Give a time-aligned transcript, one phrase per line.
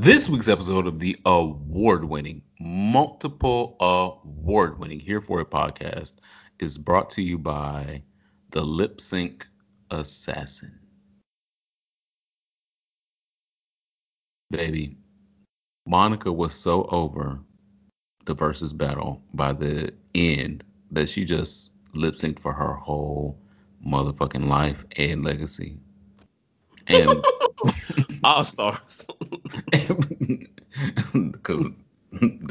[0.00, 6.12] This week's episode of the award winning, multiple award winning Here For It podcast
[6.60, 8.04] is brought to you by
[8.50, 9.48] the Lip Sync
[9.90, 10.78] Assassin.
[14.52, 14.96] Baby,
[15.84, 17.40] Monica was so over
[18.24, 20.62] the Verzuz battle by the end
[20.92, 23.36] that she just lip synced for her whole
[23.84, 25.76] motherfucking life and legacy.
[26.86, 27.24] And
[28.24, 29.06] All stars.
[31.12, 31.70] because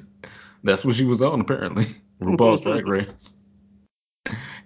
[0.63, 1.87] that's what she was on apparently
[2.21, 3.35] RuPaul's Drag Race,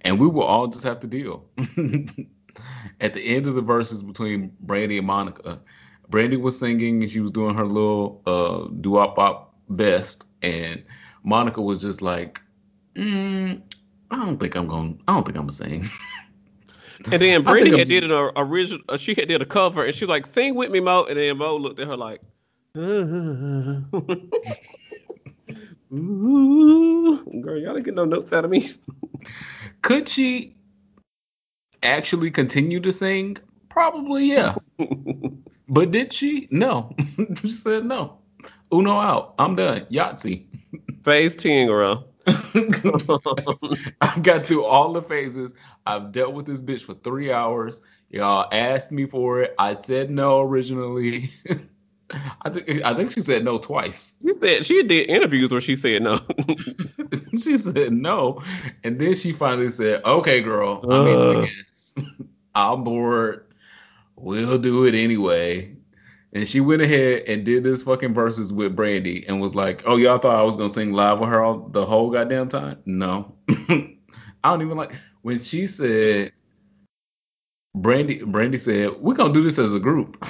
[0.02, 1.44] and we will all just have to deal.
[3.00, 5.60] At the end of the Verzuz between Brandy and Monica,
[6.08, 10.82] Brandy was singing and she was doing her little uh doo bop best, and
[11.24, 12.40] Monica was just like,
[12.94, 13.60] mm,
[14.10, 15.00] "I don't think I'm going.
[15.08, 15.88] I don't think I'm gonna sing."
[17.10, 18.82] And then Brandy had did an original.
[18.88, 21.18] Uh, she had did a cover, and she was like, "Sing with me, Mo." And
[21.18, 22.20] then Mo looked at her like,
[22.76, 23.86] Ooh,
[27.42, 28.70] "Girl, y'all didn't get no notes out of me."
[29.82, 30.54] Could she
[31.82, 33.36] actually continue to sing?
[33.68, 34.54] Probably, yeah.
[35.68, 36.48] But did she?
[36.50, 36.94] No.
[37.40, 38.18] she said no.
[38.74, 39.34] Uno out.
[39.38, 39.86] I'm done.
[39.90, 40.44] Yahtzee.
[41.02, 42.11] Phase ten, girl.
[44.00, 45.54] I got through all the phases.
[45.86, 47.80] I've dealt with this bitch for three hours.
[48.10, 49.54] Y'all asked me for it.
[49.58, 51.30] I said no originally.
[52.42, 54.14] I think I think she said no twice.
[54.20, 56.18] She said she did interviews where she said no.
[57.42, 58.42] she said no,
[58.84, 61.46] and then she finally said, "Okay, girl, I mean, I Ugh.
[61.46, 61.94] guess
[62.54, 63.46] I'm bored.
[64.16, 65.74] We'll do it anyway."
[66.34, 69.96] And she went ahead and did this fucking Verzuz with Brandy and was like, "Oh,
[69.96, 72.78] y'all thought I was gonna sing live with her all the whole goddamn time?
[72.86, 73.94] No, I
[74.44, 76.32] don't even like when she said."
[77.74, 80.26] Brandy Brandy said, "We're gonna do this as a group,"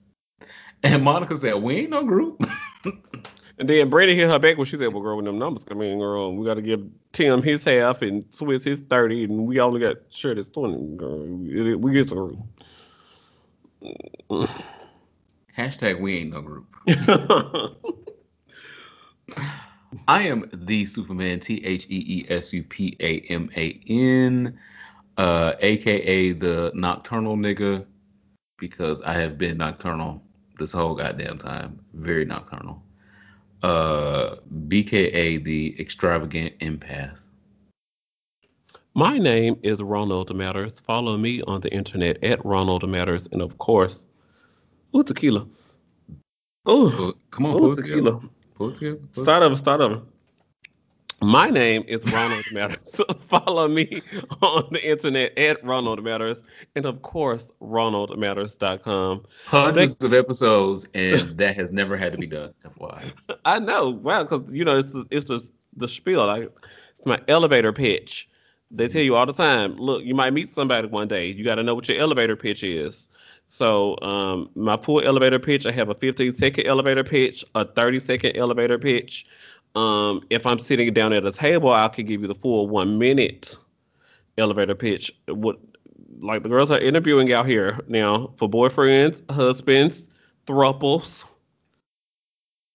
[0.82, 2.42] and Monica said, "We ain't no group."
[3.58, 5.80] And then Brandy hit her back when she said, "Well, girl, when them numbers come
[5.80, 9.58] in, girl, we got to give Tim his half and Swizz his thirty, and we
[9.60, 10.94] only got Shirley's twenty.
[10.96, 11.24] Girl,
[11.78, 12.38] we get through."
[15.56, 16.66] Hashtag We ain't no group.
[20.08, 24.58] I am the Superman, T H E E S U P A M A N,
[25.16, 27.86] uh, aka the nocturnal nigga,
[28.58, 30.22] because I have been nocturnal
[30.58, 31.80] this whole goddamn time.
[31.94, 32.82] Very nocturnal.
[33.62, 34.36] Uh,
[34.68, 37.20] BKA the extravagant empath.
[38.94, 40.80] My name is Ronald Matters.
[40.80, 44.04] Follow me on the internet at Ronald Matters, and of course,
[44.96, 45.46] ooh tequila.
[46.64, 47.96] Oh, Come on, ooh pull together.
[47.96, 48.20] tequila.
[48.54, 48.96] Pull together.
[48.96, 50.02] Pull Start over, start over.
[51.22, 53.00] My name is Ronald Matters.
[53.20, 54.02] Follow me
[54.42, 56.42] on the internet at Ronald Matters,
[56.74, 59.24] and of course, RonaldMatters.com.
[59.46, 62.52] Hundreds of episodes, and that has never had to be done.
[62.64, 63.12] FYI.
[63.46, 66.26] I know, wow, because you know it's the, it's just the spiel.
[66.26, 66.50] Like
[66.90, 68.28] it's my elevator pitch.
[68.70, 69.76] They tell you all the time.
[69.76, 71.28] Look, you might meet somebody one day.
[71.28, 73.08] You got to know what your elevator pitch is.
[73.48, 75.66] So, um, my full elevator pitch.
[75.66, 79.26] I have a 15 second elevator pitch, a 30 second elevator pitch.
[79.74, 82.98] Um, if I'm sitting down at a table, I can give you the full one
[82.98, 83.56] minute
[84.38, 85.12] elevator pitch.
[85.28, 85.58] What,
[86.20, 90.08] like the girls are interviewing out here now for boyfriends, husbands,
[90.46, 91.24] thruples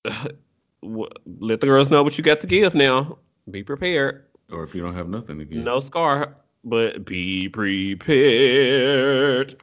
[0.82, 3.18] let the girls know what you got to give now.
[3.50, 4.26] Be prepared.
[4.52, 5.64] Or if you don't have nothing to give.
[5.64, 9.56] No scar, but be prepared.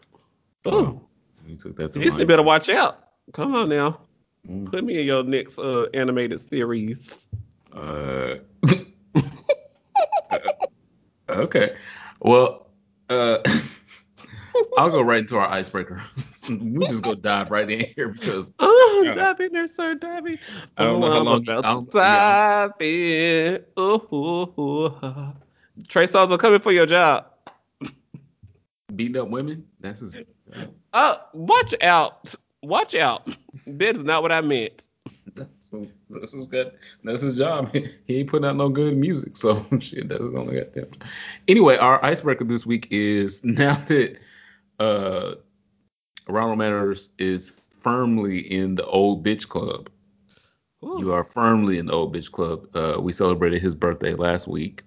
[0.64, 1.00] Oh,
[1.46, 3.04] You took that to Disney better watch out.
[3.32, 4.00] Come on now.
[4.48, 4.70] Mm.
[4.70, 7.26] Put me in your next uh, animated series.
[7.72, 8.36] Uh,
[11.28, 11.76] okay.
[12.20, 12.66] Well,
[13.08, 13.38] uh,
[14.78, 16.02] I'll go right into our icebreaker.
[16.48, 19.12] we just go dive right in here because Oh, Yeah.
[19.12, 19.94] dive in there, sir.
[19.94, 20.38] Dive in.
[20.76, 23.64] I don't know oh, how I'm long- about to dive in.
[23.78, 24.94] Ooh, ooh, ooh.
[25.86, 27.26] Trey Songz are coming for your job.
[28.96, 29.64] beating up women.
[29.80, 30.14] That's his.
[30.92, 32.34] Uh, watch out.
[32.62, 33.28] Watch out.
[33.66, 34.88] That is not what I meant.
[35.34, 36.72] that's, what- that's good.
[37.04, 37.74] That's his job.
[38.06, 40.08] He ain't putting out no good music, so shit.
[40.08, 40.90] That's his only goddamn.
[41.46, 44.16] Anyway, our icebreaker this week is now that
[44.80, 45.34] uh,
[46.26, 49.90] Ronald Matters is firmly in the old bitch club.
[50.84, 50.96] Ooh.
[51.00, 52.66] You are firmly in the old bitch club.
[52.74, 54.82] Uh, we celebrated his birthday last week.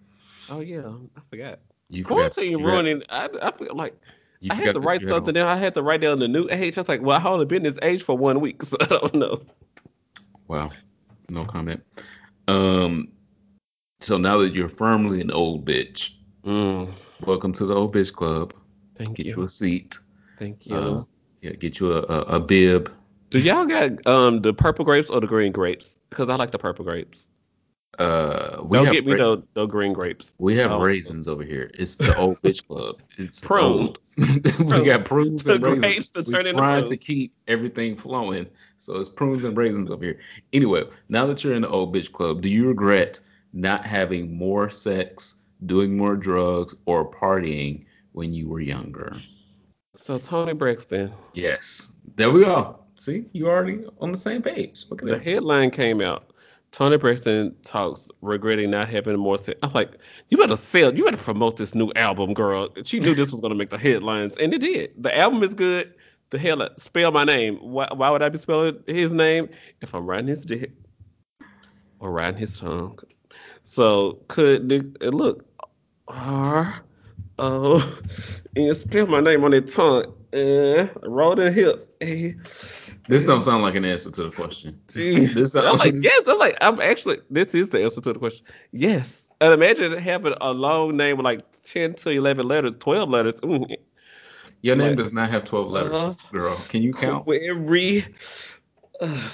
[0.49, 1.59] Oh yeah, I forgot.
[1.89, 3.03] You Quarantine forgot- ruining.
[3.09, 3.95] I, I feel like
[4.41, 5.47] you I had to write something down.
[5.47, 6.77] I had to write down the new age.
[6.77, 9.13] I was like, well, I only been this age for one week, so I don't
[9.13, 9.41] know.
[10.47, 10.69] Wow.
[11.29, 11.81] No comment.
[12.47, 13.07] Um.
[14.01, 16.11] So now that you're firmly an old bitch,
[16.43, 16.91] Mm,
[17.27, 18.53] welcome to the old bitch club.
[18.95, 19.43] thank Get you you.
[19.43, 19.99] a seat.
[20.39, 20.75] Thank you.
[20.75, 21.03] Uh,
[21.41, 22.91] yeah, get you a, a, a bib
[23.29, 25.99] Do y'all got um the purple grapes or the green grapes?
[26.09, 27.27] Because I like the purple grapes.
[27.99, 30.33] Uh, we Don't get me ra- no, no green grapes.
[30.37, 30.79] we have Oh.
[30.79, 31.69] raisins over here.
[31.73, 33.01] It's the old bitch club.
[33.17, 33.97] It's Prunes.
[34.59, 35.79] we got prunes and raisins.
[35.81, 38.47] grapes to We're trying to keep everything flowing,
[38.77, 40.19] so it's prunes and raisins over here.
[40.53, 43.19] Anyway, now that you're in the old bitch club, do you regret
[43.53, 45.35] not having more sex,
[45.65, 49.15] doing more drugs, or partying when you were younger?
[49.93, 51.91] So Toni Braxton, Yes.
[52.15, 52.79] There we go.
[52.97, 54.85] See, you already on the same page.
[54.89, 55.23] Look at the that.
[55.23, 56.30] headline came out.
[56.71, 59.59] Toni Braxton talks regretting not having more sex.
[59.61, 62.69] I'm like, you better sell, you better promote this new album, girl.
[62.83, 64.93] She knew this was gonna make the headlines, and it did.
[64.97, 65.93] The album is good.
[66.29, 67.57] The hell, spell my name.
[67.57, 69.49] Why, why would I be spelling his name
[69.81, 70.71] if I'm riding his dick
[71.99, 72.99] or riding his tongue?
[73.63, 75.45] So could and look,
[76.07, 76.81] R
[77.37, 77.99] O,
[78.55, 80.13] and spell my name on their tongue.
[80.33, 81.87] Uh, roll the hips.
[83.07, 84.79] This don't sound like an answer to the question.
[84.93, 86.27] This I'm like, yes.
[86.27, 87.19] I'm like, I'm actually.
[87.29, 88.45] This is the answer to the question.
[88.71, 89.29] Yes.
[89.41, 93.35] And imagine having a long name with like ten to eleven letters, twelve letters.
[93.41, 93.75] Mm.
[94.61, 96.55] Your name Like, does not have 12 letters, uh, girl.
[96.69, 97.25] Can you count?
[97.25, 98.05] Query.
[98.99, 99.29] Uh,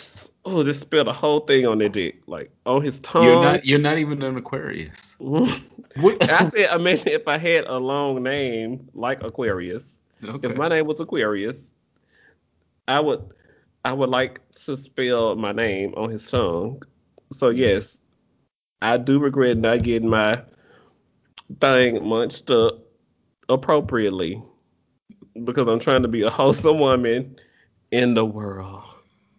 [0.46, 3.26] oh, just spelled the whole thing on their dick, like on his tongue.
[3.26, 5.18] You're not you're not even an Aquarius.
[5.98, 6.30] What?
[6.30, 10.00] I said, imagine if I had a long name like Aquarius.
[10.24, 10.50] okay.
[10.50, 11.72] If my name was Aquarius,
[12.88, 13.22] I would,
[13.86, 16.82] I would like to spell my name on his tongue.
[17.32, 18.02] So yes,
[18.82, 20.42] I do regret not getting my
[21.60, 22.80] thing munched up
[23.50, 24.42] appropriately
[25.44, 27.36] because I'm trying to be a wholesome woman
[27.92, 28.84] in the world,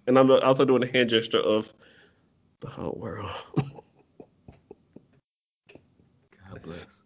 [0.06, 1.72] and I'm also doing the hand gesture of
[2.60, 3.30] the whole world.
[6.50, 7.04] God bless.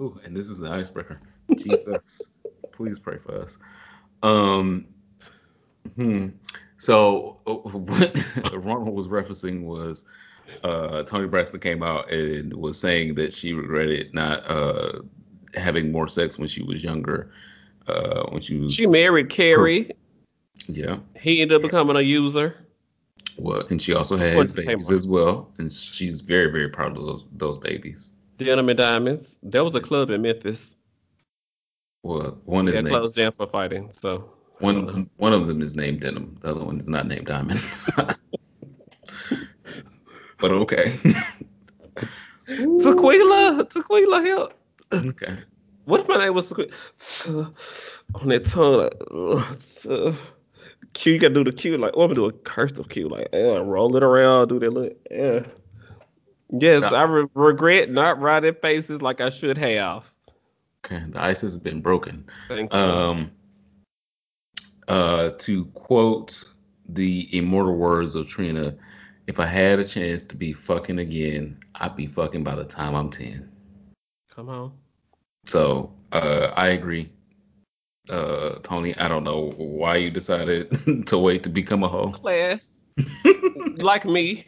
[0.00, 1.20] Ooh, and this is the icebreaker.
[1.56, 2.30] Jesus,
[2.72, 3.58] please pray for us.
[4.22, 4.86] Um,
[5.96, 6.28] hmm.
[6.78, 10.04] So uh, what Ronald was referencing was
[10.64, 15.00] uh, Toni Braxton came out and was saying that she regretted not uh,
[15.54, 17.30] having more sex when she was younger.
[17.86, 19.90] Uh, when she was She married Keri.
[20.68, 22.56] yeah, He ended up becoming a user.
[23.38, 24.94] well, and she also had Or his the same babies one.
[24.94, 28.10] as well, and she's very very proud of those those babies.
[28.38, 29.38] Denim and Diamonds.
[29.42, 30.76] There was a club in Memphis.
[32.02, 33.90] Well, one is That named closed down for fighting.
[33.92, 34.39] So I don't know.
[34.60, 36.36] One one of them is named Denim.
[36.40, 37.62] The other one is not named Diamond.
[40.38, 40.96] but okay.
[42.46, 44.54] Tequila, Tequila, help.
[44.92, 45.38] okay.
[45.84, 46.70] What if my name was Tequila?
[48.16, 48.90] On that tongue,
[49.86, 50.14] like,
[50.92, 53.28] Q, you gotta do the Q, like, oh, I'm gonna do a cursive Q, like,
[53.32, 55.46] yeah, roll it around, do that look, yeah.
[56.52, 56.82] Yes.
[56.82, 60.12] I re- regret not writing faces like I should have.
[60.84, 61.04] Okay.
[61.08, 62.26] The ice has been broken.
[62.48, 62.78] Thank you.
[62.78, 63.30] Um
[64.90, 66.42] uh to quote
[66.88, 68.74] the immortal words of Trina,
[69.28, 72.96] if I had a chance to be fucking again, I'd be fucking by the time
[72.96, 73.48] I'm 10.
[74.34, 74.72] Come on.
[75.44, 77.08] So uh I agree.
[78.08, 82.10] Uh Toni, I don't know why you decided to wait to become a hoe.
[82.10, 82.84] Class.
[83.76, 84.44] like me.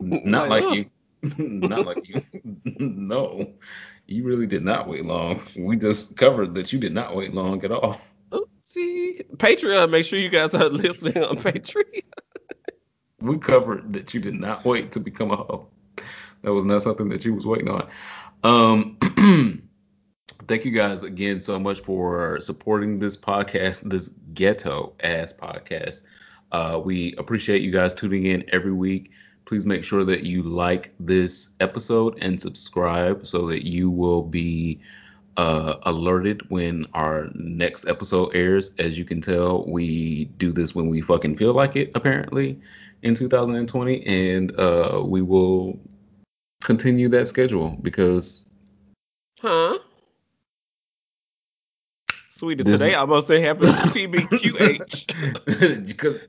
[0.00, 0.84] Not Like, like you.
[1.38, 2.22] not like you.
[2.78, 3.52] no,
[4.06, 5.40] you really did not wait long.
[5.56, 8.00] We just covered that you did not wait long at all.
[8.70, 9.26] Oopsie.
[9.36, 12.02] Patreon, make sure you guys are listening on Patreon.
[13.20, 15.68] We covered that you did not wait to become a hoe.
[16.42, 17.88] That was not something that you was waiting on.
[18.42, 18.96] Um,
[20.48, 26.02] thank you guys again so much for supporting this podcast, this ghetto ass podcast.
[26.52, 29.10] Uh, we appreciate you guys tuning in every week.
[29.44, 34.80] Please make sure that you like this episode and subscribe so that you will be
[35.36, 38.72] uh, alerted when our next episode airs.
[38.78, 42.60] As you can tell, we do this when we fucking feel like it, apparently,
[43.02, 44.06] in 2020.
[44.06, 45.78] And uh, we will
[46.62, 48.46] continue that schedule because
[49.40, 49.78] Huh?
[52.28, 55.86] Sweetie, This today is- I must have happened TBQH.
[55.86, 56.20] because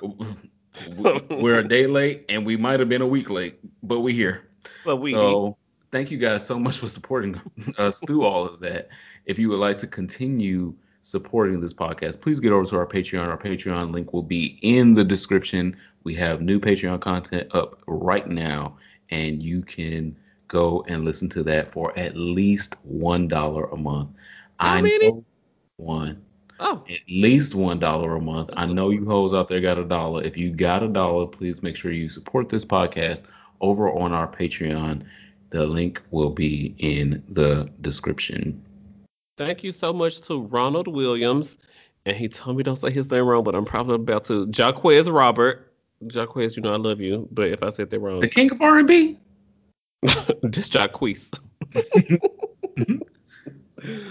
[1.30, 4.48] we're a day late and we might have been a week late, but we're here.
[4.84, 5.56] But we So
[5.90, 7.40] thank you guys so much for supporting
[7.78, 8.88] us through all of that.
[9.26, 13.26] If you would like to continue supporting this podcast, please get over to our Patreon.
[13.26, 15.76] Our Patreon link will be in the description.
[16.04, 18.76] We have new Patreon content up right now,
[19.10, 20.16] and you can
[20.48, 24.10] go and listen to that for at least one dollar a month.
[24.58, 25.24] How I many?
[25.76, 26.22] one
[26.62, 28.50] Oh, at least one dollar a month.
[28.52, 30.22] I know you hoes out there got a dollar.
[30.22, 33.22] If you got a dollar, please make sure you support this podcast
[33.62, 35.06] over on our Patreon.
[35.50, 38.62] The link will be in the description.
[39.36, 41.56] thank you so much to Ronald Williams
[42.06, 44.50] and he told me don't say his name wrong, but I'm probably about to.
[44.54, 45.72] Jaquez Robert.
[46.10, 48.60] Jaquez, you know I love you, but if I said that wrong, The king of
[48.62, 49.18] R&B.
[50.50, 51.30] just Jaquez.
[52.78, 52.96] Mm-hmm.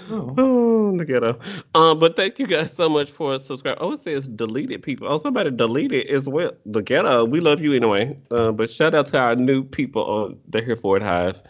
[0.09, 0.33] Oh.
[0.38, 1.39] Oh, the ghetto.
[1.75, 3.81] Um, but thank you guys so much for subscribing.
[3.81, 5.07] Oh, it says deleted people.
[5.07, 6.51] Oh, somebody deleted as well.
[6.65, 7.25] The ghetto.
[7.25, 8.17] We love you anyway.
[8.31, 11.41] Uh, but shout out to our new people on the here Hereford Hive.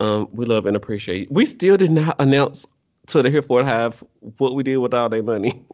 [0.00, 1.22] Um, we love and appreciate.
[1.22, 1.26] You.
[1.30, 2.66] We still did not announce
[3.08, 4.02] to the Here For It Hive
[4.38, 5.64] what we did with all their money.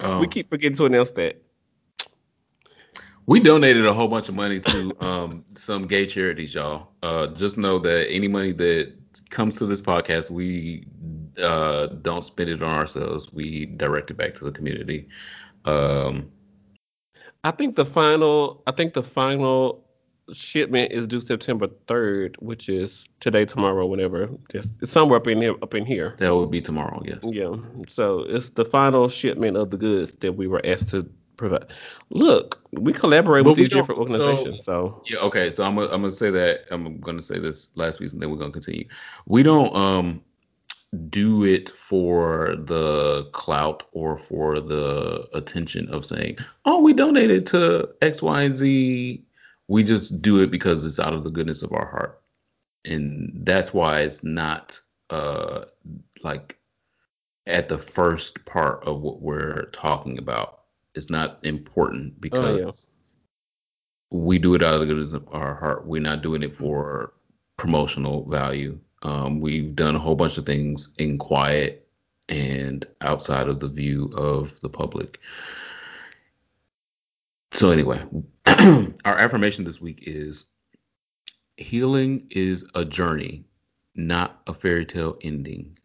[0.00, 0.20] Oh.
[0.20, 1.42] We keep forgetting to announce that.
[3.26, 6.88] We donated a whole bunch of money to um, some gay charities, y'all.
[7.02, 8.92] Uh, just know that any money that
[9.30, 10.86] comes to this podcast, we
[11.38, 13.32] uh, don't spend it on ourselves.
[13.32, 15.08] We direct it back to the community.
[15.64, 16.30] Um,
[17.44, 18.62] I think the final.
[18.66, 19.86] I think the final
[20.32, 24.28] shipment is due September third, which is today, tomorrow, whenever.
[24.52, 25.54] Just it's somewhere up in here.
[25.62, 26.14] Up in here.
[26.18, 27.18] that would be tomorrow, yes.
[27.22, 27.56] Yeah.
[27.88, 31.72] So it's the final shipment of the goods that we were asked to provide.
[32.10, 34.64] Look, we collaborate But with we these different so- organizations.
[34.64, 35.50] So, Yeah, okay.
[35.50, 38.30] So I'm gonna I'm gonna say that I'm gonna say this last piece and then
[38.30, 38.86] we're gonna continue.
[39.26, 40.22] We don't um
[41.08, 47.88] do it for the clout or for the attention of saying, oh, we donated to
[48.02, 49.24] X, Y, and Z.
[49.68, 52.20] We just do it because it's out of the goodness of our heart.
[52.84, 54.80] And that's why it's not
[55.10, 55.64] uh
[56.22, 56.56] like
[57.46, 60.59] at the first part of what we're talking about.
[60.94, 62.70] It's not important because Oh, yeah.
[64.10, 65.86] we do it out of the goodness of our heart.
[65.86, 67.12] We're not doing it for
[67.56, 68.78] promotional value.
[69.02, 71.86] Um, we've done a whole bunch of things in quiet
[72.28, 75.20] and outside of the view of the public.
[77.52, 78.00] So, anyway,
[79.04, 80.46] our affirmation this week is
[81.56, 83.44] healing is a journey,
[83.94, 85.76] not a fairy tale ending.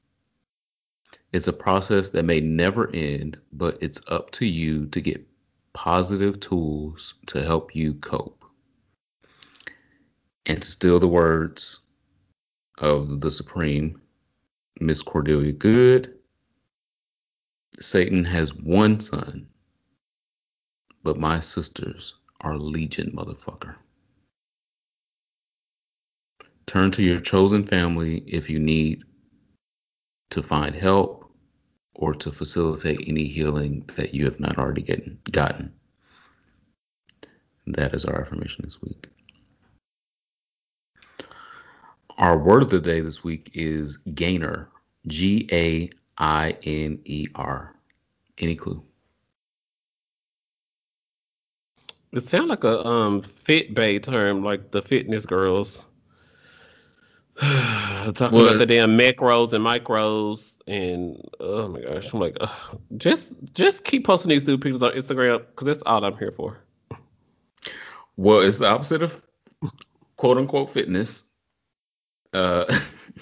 [1.36, 5.28] It's a process that may never end, but it's up to you to get
[5.74, 8.46] positive tools to help you cope.
[10.46, 11.82] And still the words
[12.78, 14.00] of the Supreme,
[14.80, 16.18] Miss Cordelia Goode
[17.82, 19.46] Satan has one son,
[21.04, 23.76] but my sisters are legion, motherfucker.
[26.66, 29.04] Turn to your chosen family if you need
[30.30, 31.25] to find help
[31.96, 35.74] or to facilitate any healing that you have not already getting, gotten.
[37.68, 39.08] That is our affirmation this week.
[42.18, 44.70] Our word of the day this week is gainer.
[45.08, 47.76] G A I N E R.
[48.38, 48.84] Any clue?
[52.14, 55.88] it sounds like a um fit bay term, like the fitness girls.
[57.40, 62.82] Talking Well, about the damn macros and micros and oh my gosh, I'm like, ugh.
[62.98, 66.60] just just keep posting these new pictures on Instagram because that's all I'm here for.
[68.18, 69.22] Well, it's the opposite of
[70.18, 71.26] quote unquote fitness.
[72.34, 72.66] Uh,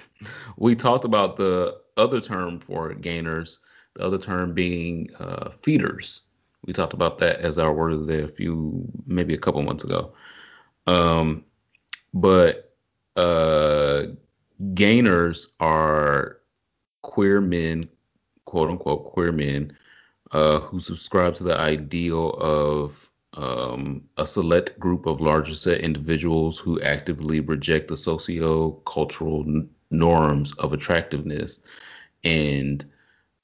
[0.58, 3.60] we talked about the other term for gainers,
[3.96, 6.22] the other term being uh, feeders.
[6.66, 9.62] We talked about that as our word of the day a few, maybe a couple
[9.64, 10.14] months ago.
[10.88, 11.44] Um,
[12.14, 12.78] but
[13.18, 14.04] uh,
[14.74, 16.38] gainers are
[17.04, 17.88] queer men,
[18.46, 19.78] quote unquote queer men,
[20.32, 26.60] uh, who subscribe to the ideal of um, a select group of larger set individuals
[26.60, 31.62] who actively reject the socio-cultural n- norms of attractiveness
[32.24, 32.86] and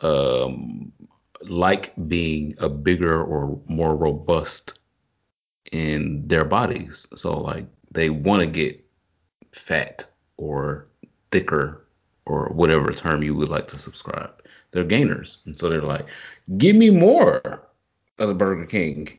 [0.01, 0.91] um,
[1.47, 4.79] like being a bigger or more robust
[5.71, 7.07] in their bodies.
[7.15, 8.83] So like they want to get
[9.51, 10.85] fat or
[11.31, 11.85] thicker
[12.29, 14.31] or whatever term you would like to subscribe.
[14.71, 15.39] They're gainers.
[15.45, 16.05] And so they're like,
[16.57, 17.67] give me more
[18.19, 19.09] of the Burger King.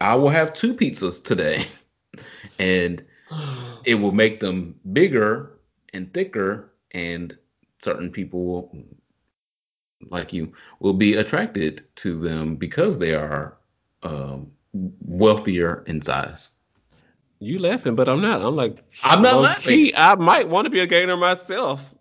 [0.00, 1.64] I will have two pizzas today.
[2.58, 3.02] and
[3.84, 5.58] it will make them bigger
[5.94, 7.36] and thicker and
[7.82, 8.84] certain people will
[10.10, 13.56] like you will be attracted to them because they are
[14.04, 16.52] um, wealthier in size.
[17.40, 18.42] You laughing, but I'm not.
[18.42, 19.76] I'm like, I'm not low laughing.
[19.76, 21.94] Key, I might want to be a gainer myself.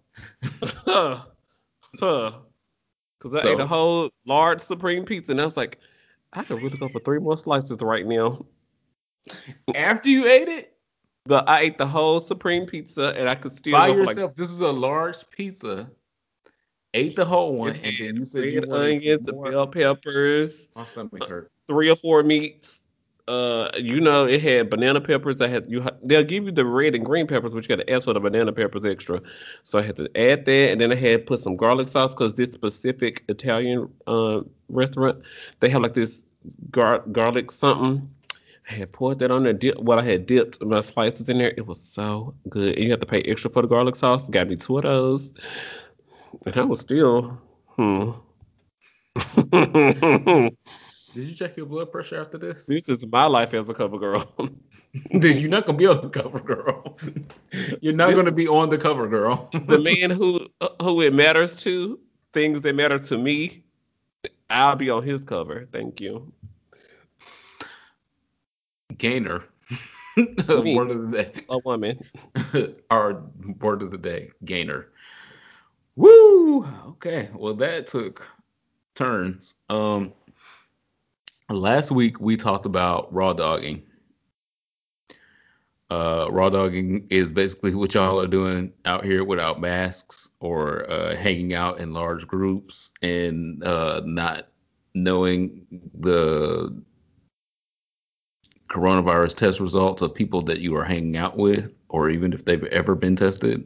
[0.44, 1.24] Huh.
[2.00, 2.32] Huh.
[3.20, 5.80] Because I So- ate a whole large supreme pizza and I was like,
[6.34, 8.46] I could really go for three more slices right now.
[9.76, 10.74] After you ate it
[11.26, 14.16] The, I ate the whole supreme pizza and I could still by go for like
[14.16, 15.90] yourself, this is a large pizza.
[16.94, 20.70] Ate the whole one, and then you said you red wanted some onions, bell peppers,
[20.76, 21.52] My stomach uh, hurt.
[21.68, 22.80] three or four meats.
[23.28, 25.42] Uh, you know, it had banana peppers.
[25.42, 25.86] I had you.
[26.02, 28.20] They'll give you the red and green peppers, but you got to ask for the
[28.20, 29.22] banana peppers extra.
[29.64, 32.34] So I had to add that, and then I had put some garlic sauce because
[32.36, 35.22] this specific Italian uh, restaurant
[35.60, 36.24] they have like this
[36.72, 38.10] gar- garlic something.
[38.70, 39.54] I had poured that on there.
[39.54, 41.54] Dip, well, I had dipped my slices in there.
[41.56, 42.76] It was so good.
[42.76, 44.28] And you have to pay extra for the garlic sauce.
[44.30, 45.34] Got me two of those,
[46.46, 47.38] and I was still
[47.76, 48.12] hmm.
[51.18, 52.66] Did you check your blood pressure after this?
[52.66, 54.32] This is my life as a cover girl.
[55.18, 56.96] Dude, you're not gonna be on the cover, girl.
[57.82, 59.50] You're not gonna be on the cover, girl.
[59.66, 60.48] the man who
[60.80, 62.00] who it matters to,
[62.34, 63.64] things that matter to me,
[64.52, 65.68] I'll be on his cover.
[65.72, 66.32] Thank you.
[69.00, 69.44] Gainer.
[70.16, 71.46] word of the day.
[71.50, 72.00] A woman.
[72.92, 73.24] Our
[73.60, 74.30] word of the day.
[74.46, 74.90] Gainer.
[75.96, 76.64] Woo!
[76.90, 77.30] Okay.
[77.34, 78.28] Well, that took
[78.94, 79.56] turns.
[79.70, 80.14] Um
[81.50, 83.84] last week we talked about raw dogging.
[85.90, 91.16] Uh, raw dogging is basically what y'all are doing out here without masks or uh,
[91.16, 94.48] hanging out in large groups and uh, not
[94.94, 95.66] knowing
[96.00, 96.84] the
[98.70, 102.66] coronavirus test results of people that you are hanging out with, or even if they've
[102.66, 103.64] ever been tested.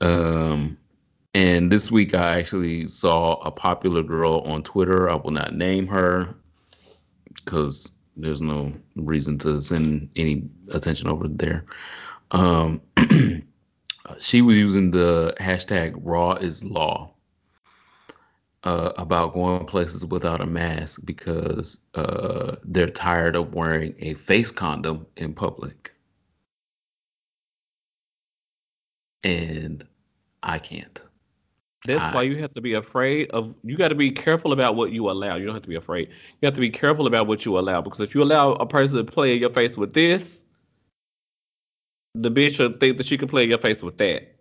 [0.00, 0.76] Um,
[1.36, 5.10] and this week, I actually saw a popular girl on Twitter.
[5.10, 6.34] I will not name her
[7.44, 11.66] because there's no reason to send any attention over there.
[12.30, 12.80] Um,
[14.18, 17.12] she was using the hashtag raw is law
[18.64, 24.50] uh, about going places without a mask because uh, they're tired of wearing a face
[24.50, 25.92] condom in public.
[29.22, 29.86] And
[30.42, 31.02] I can't.
[31.86, 33.54] That's I- why you have to be afraid of.
[33.64, 35.36] You got to be careful about what you allow.
[35.36, 36.08] You don't have to be afraid.
[36.40, 38.96] You have to be careful about what you allow because if you allow a person
[38.96, 40.44] to play in your face with this,
[42.14, 44.34] the bitch will think that she can play in your face with that.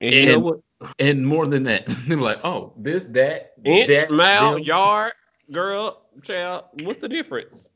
[0.00, 0.58] And, you know And- what?
[0.98, 4.62] And more than that, they're like, oh, this, that, Inch, that, mile, them.
[4.62, 5.12] yard,
[5.52, 6.64] girl, child.
[6.84, 7.66] What's the difference?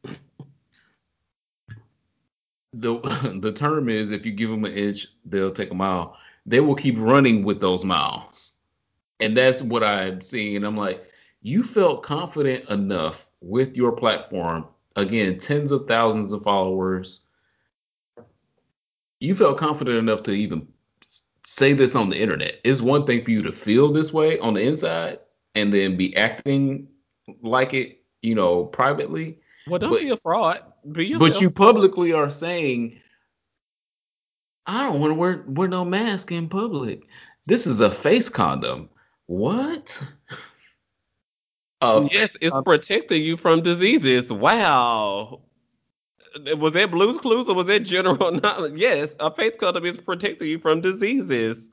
[2.72, 2.98] the
[3.40, 6.16] the term is if you give them an inch, they'll take a mile.
[6.46, 8.54] They will keep running with those miles,
[9.20, 10.56] and that's what I'm seeing.
[10.56, 11.04] And I'm like,
[11.42, 14.66] you felt confident enough with your platform.
[14.96, 17.22] Again, tens of thousands of followers.
[19.20, 20.68] You felt confident enough to even
[21.46, 22.56] say this on the internet.
[22.64, 25.18] It's one thing for you to feel this way on the inside
[25.54, 26.88] and then be acting
[27.42, 29.38] like it, you know, privately.
[29.66, 30.60] Well, don't But- be a fraud.
[30.92, 31.14] Be.
[31.16, 33.00] But you publicly are saying,
[34.66, 37.02] I don't want to wear wear no mask in public.
[37.46, 38.88] This is a face condom.
[39.26, 40.02] What?
[41.80, 44.32] A yes, it's uh, protecting you from diseases.
[44.32, 45.42] Wow.
[46.56, 48.74] Was that Blue's Clues or was that general knowledge?
[48.74, 51.70] Yes, a face condom is protecting you from diseases.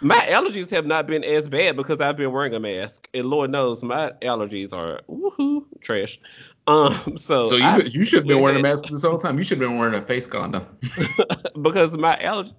[0.00, 3.50] My allergies have not been as bad because I've been wearing a mask, and Lord
[3.50, 6.20] knows my allergies are woohoo trash.
[6.68, 9.38] Um, so So you I- you should have been wearing a mask this whole time.
[9.38, 10.66] You should have been wearing a face condom.
[11.62, 12.52] because my allergy,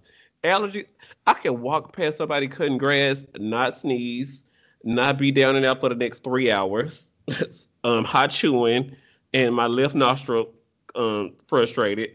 [0.44, 0.86] allergy,
[1.28, 4.44] I can walk past somebody cutting grass, not sneeze,
[4.84, 7.08] not be down and out for the next three hours,
[7.84, 8.96] um, hot chewing,
[9.34, 10.52] and my left nostril
[10.96, 12.10] um frustrated.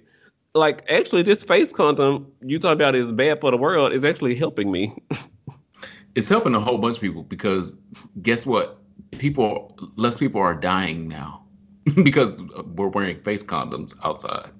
[0.56, 4.34] Like actually, this face condom you talk about is bad for the world is actually
[4.34, 4.94] helping me.
[6.16, 7.76] It's helping a whole bunch of people because
[8.22, 8.78] guess what?
[9.10, 11.43] People, less people are dying now
[12.02, 12.40] because
[12.74, 14.50] we're wearing face condoms outside.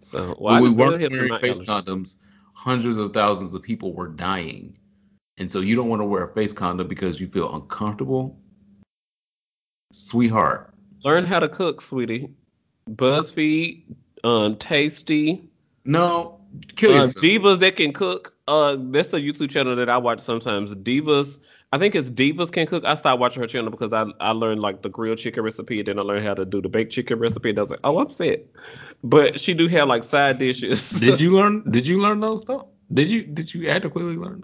[0.00, 2.16] So well, we weren't wearing face condoms,
[2.54, 4.76] hundreds of thousands of people were dying.
[5.38, 8.38] And so you don't want to wear a face condom because you feel uncomfortable.
[9.92, 10.74] Sweetheart.
[11.04, 12.30] Learn how to cook, sweetie.
[12.90, 13.82] BuzzFeed,
[14.24, 15.48] um, Tasty.
[15.84, 16.40] No,
[16.76, 18.36] kill Uh, divas that can cook.
[18.46, 20.74] Uh, that's the YouTube channel that I watch sometimes.
[20.76, 21.38] Divas.
[21.72, 22.84] I think it's Divas Can Cook.
[22.84, 25.98] I stopped watching her channel because I, I learned like the grilled chicken recipe, then
[25.98, 27.50] I learned how to do the baked chicken recipe.
[27.50, 28.44] And I was like, oh, I'm set.
[29.02, 30.90] But she do have like side dishes.
[31.00, 32.68] did you learn did you learn those though?
[32.92, 34.42] Did you did you adequately learn?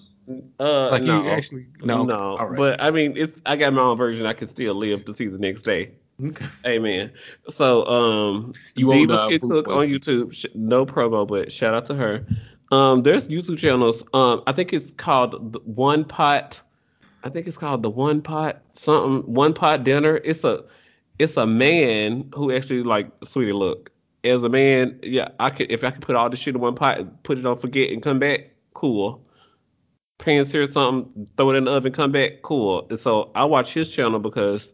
[0.58, 2.14] Uh, Like no, you actually no, no.
[2.14, 2.42] okay.
[2.42, 2.56] All right.
[2.56, 4.24] But I mean, it's I got my own version.
[4.24, 5.92] I can still live to see the next day.
[6.24, 6.46] Okay.
[6.66, 7.12] Amen.
[7.48, 9.86] So, um, You Divas Can Cook on.
[9.86, 10.34] YouTube.
[10.54, 12.26] No promo, but shout out to her.
[12.72, 14.02] Um, there's YouTube channels.
[14.14, 16.60] Um, I think it's called One Pot.
[17.24, 19.32] I think it's called the One Pot something.
[19.32, 20.20] One Pot Dinner.
[20.24, 20.64] It's a,
[21.18, 23.90] it's a man who actually like sweetie look.
[24.24, 26.74] As a man, yeah, I could if I could put all this shit in one
[26.74, 29.24] pot, and put it on forget and come back, cool.
[30.18, 32.86] Pan sear something, throw it in the oven, come back, cool.
[32.90, 34.68] And so I watch his channel because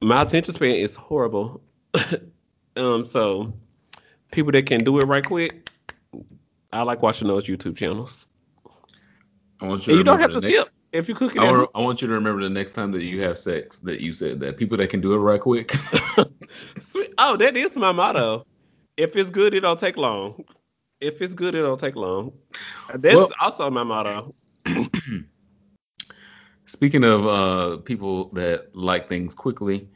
[0.00, 1.60] My attention span is horrible.
[2.76, 3.52] um, so
[4.32, 5.70] people that can do it right quick,
[6.72, 8.28] I like watching those YouTube channels.
[9.60, 11.40] I want And you don't have to next- tip if you cook it.
[11.42, 14.00] I want, I want you to remember the next time that you have sex that
[14.00, 15.74] you said that people that can do it right quick.
[17.18, 18.44] Oh, that is my motto.
[18.96, 20.44] If it's good, it don't take long.
[21.00, 22.32] If it's good, it don't take long.
[22.94, 24.34] That's Well- also my motto.
[26.66, 29.88] Speaking of uh, people that like things quickly,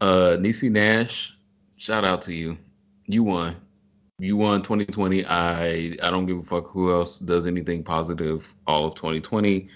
[0.00, 1.36] uh, Niecy Nash,
[1.76, 2.58] shout out to you.
[3.06, 3.56] You won.
[4.18, 5.24] You won 2020.
[5.26, 9.68] I I don't give a fuck who else does anything positive all of 2020.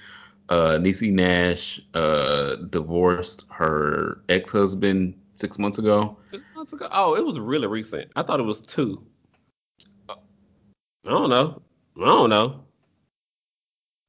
[0.53, 6.19] Uh, Niecy Nash uh, divorced her ex husband six months ago.
[6.31, 6.89] Six months ago?
[6.93, 8.13] Oh, it was really recent.
[8.17, 9.03] I thought it was two.
[10.11, 10.15] I
[11.07, 11.63] don't know.
[11.99, 12.61] I don't know.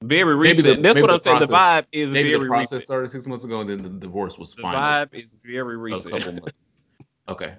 [0.03, 0.65] Very recent.
[0.65, 1.39] the- That's what I'm saying.
[1.39, 2.83] The vibe is Maybe very the process recent.
[2.83, 4.81] started six months ago, and then the divorce was The final.
[4.81, 6.11] vibe is very a recent.
[6.11, 6.59] couple months.
[7.29, 7.53] Okay,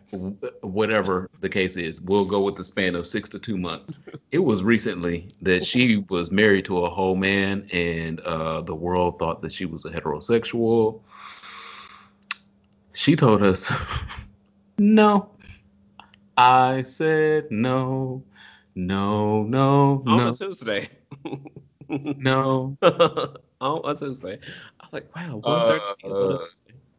[0.61, 3.95] whatever the case is, we'll go with the span of six to two months.
[4.31, 9.19] It was recently that she was married to a whole man, and uh, the world
[9.19, 11.01] thought that she was a heterosexual.
[12.93, 13.73] She told us,
[14.79, 15.31] "No."
[16.37, 18.23] I said no,
[18.75, 20.89] no, no, on no, a Tuesday.
[21.89, 22.77] no.
[23.61, 24.39] on a Tuesday.
[24.81, 26.39] I was like, wow, Uh, 130 on uh,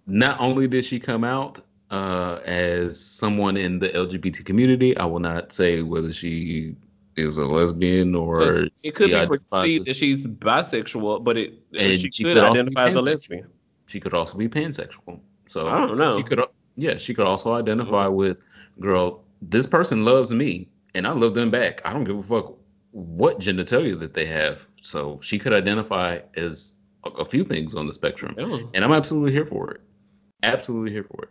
[0.08, 5.20] not only did she come out uh, as someone in the LGBT community, I will
[5.20, 6.76] not say whether she
[7.16, 12.10] is a lesbian or It could be perceived that she's bisexual, but it And she,
[12.12, 13.48] she could could identify as a lesbian.
[13.88, 15.22] she could also be pansexual.
[15.48, 16.18] So I don't know.
[16.18, 16.42] She could,
[16.76, 18.44] yeah, she could also identify with,
[18.80, 21.82] girl, this person loves me and I love them back.
[21.86, 22.58] I don't give a fuck
[22.92, 24.68] what genitalia that they have.
[24.82, 28.36] So she could identify as a, a few things on the spectrum.
[28.38, 28.60] Yeah.
[28.74, 29.82] and I'm absolutely here for it.
[30.44, 31.30] Absolutely here for it.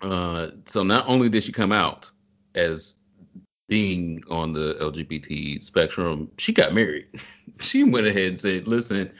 [0.00, 2.10] Uh, so not only did she come out
[2.54, 2.94] as
[3.68, 7.06] being on the LGBT spectrum, she got married.
[7.60, 9.10] she went ahead and said, "Listen,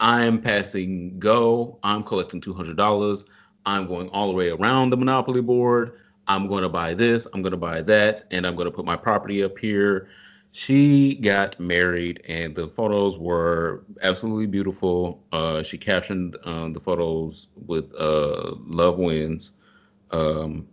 [0.00, 1.78] I'm passing go.
[1.82, 3.26] I'm collecting two hundred dollars.
[3.64, 5.98] I'm going all the way around the Monopoly board.
[6.28, 7.26] I'm going to buy this.
[7.32, 10.08] I'm going to buy that, and I'm going to put my property up here."
[10.52, 15.22] She got married, and the photos were absolutely beautiful.
[15.30, 19.55] Uh, she captioned um, the photos with uh, "Love Wins."
[20.10, 20.68] Um,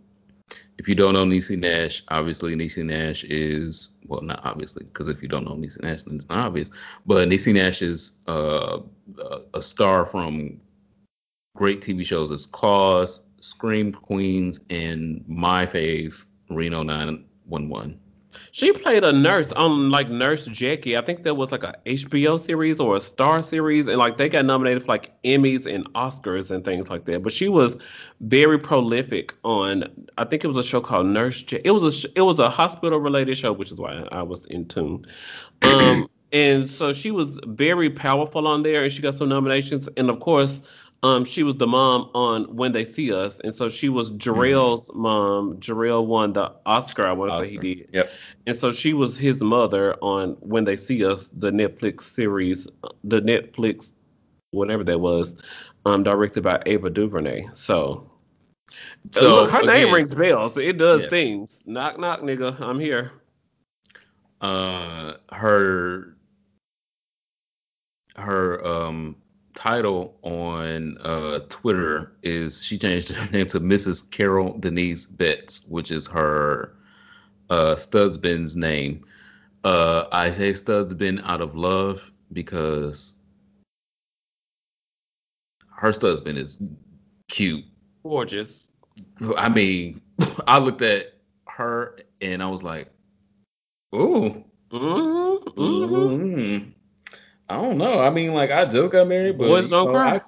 [0.78, 5.22] if you don't know Niecy Nash, obviously Niecy Nash is well, not obviously, because if
[5.22, 6.70] you don't know Niecy Nash, then it's not obvious.
[7.06, 8.80] But Niecy Nash is uh,
[9.18, 10.60] a- a star from
[11.56, 17.98] great TV shows as Claws, Scream Queens, and my fave Reno 911.
[18.52, 20.96] She played a nurse on like Nurse Jackie.
[20.96, 24.28] I think that was like a HBO series or a Star series, and like they
[24.28, 27.22] got nominated for like Emmys and Oscars and things like that.
[27.22, 27.76] But she was
[28.20, 29.84] very prolific on.
[30.18, 31.44] I think it was a show called Nurse.
[31.50, 34.22] Ja- it was a sh- it was a hospital related show, which is why I
[34.22, 35.06] was in tune.
[35.62, 39.88] Um, and so she was very powerful on there, and she got some nominations.
[39.96, 40.60] And of course,
[41.04, 44.90] um, she was the mom on When They See Us, and so she was Jharrel's
[44.94, 45.58] mom.
[45.60, 47.06] Jarrell won the Oscar.
[47.06, 47.88] I want to say he did.
[47.92, 48.10] Yep.
[48.46, 52.68] And so she was his mother on When They See Us, the Netflix series,
[53.04, 53.92] the Netflix,
[54.52, 55.36] whatever that was,
[55.86, 57.46] um, directed by Ava DuVernay.
[57.54, 58.10] So,
[59.12, 60.56] So look, her name rings bells.
[60.56, 61.10] It does Yes.
[61.10, 61.62] things.
[61.66, 62.58] Knock, knock, nigga.
[62.60, 63.12] I'm here.
[64.40, 66.16] uh her
[68.16, 69.16] her um
[69.54, 74.10] title on uh Twitter is she changed her name to Mrs.
[74.10, 76.76] Carol Denise Betts, which is her
[77.50, 79.04] uh Studsbin's name.
[79.64, 83.14] Uh I say Studsbin out of love because
[85.70, 86.58] her Studsbin is
[87.28, 87.64] cute.
[88.02, 88.64] Gorgeous.
[89.36, 90.00] I mean,
[90.46, 91.14] I looked at
[91.48, 92.88] her and I was like,
[93.94, 94.44] "Ooh,
[95.56, 96.70] Mm-hmm.
[97.48, 98.00] I don't know.
[98.00, 100.16] I mean, like I just got married, but Boys don't cry.
[100.16, 100.20] I,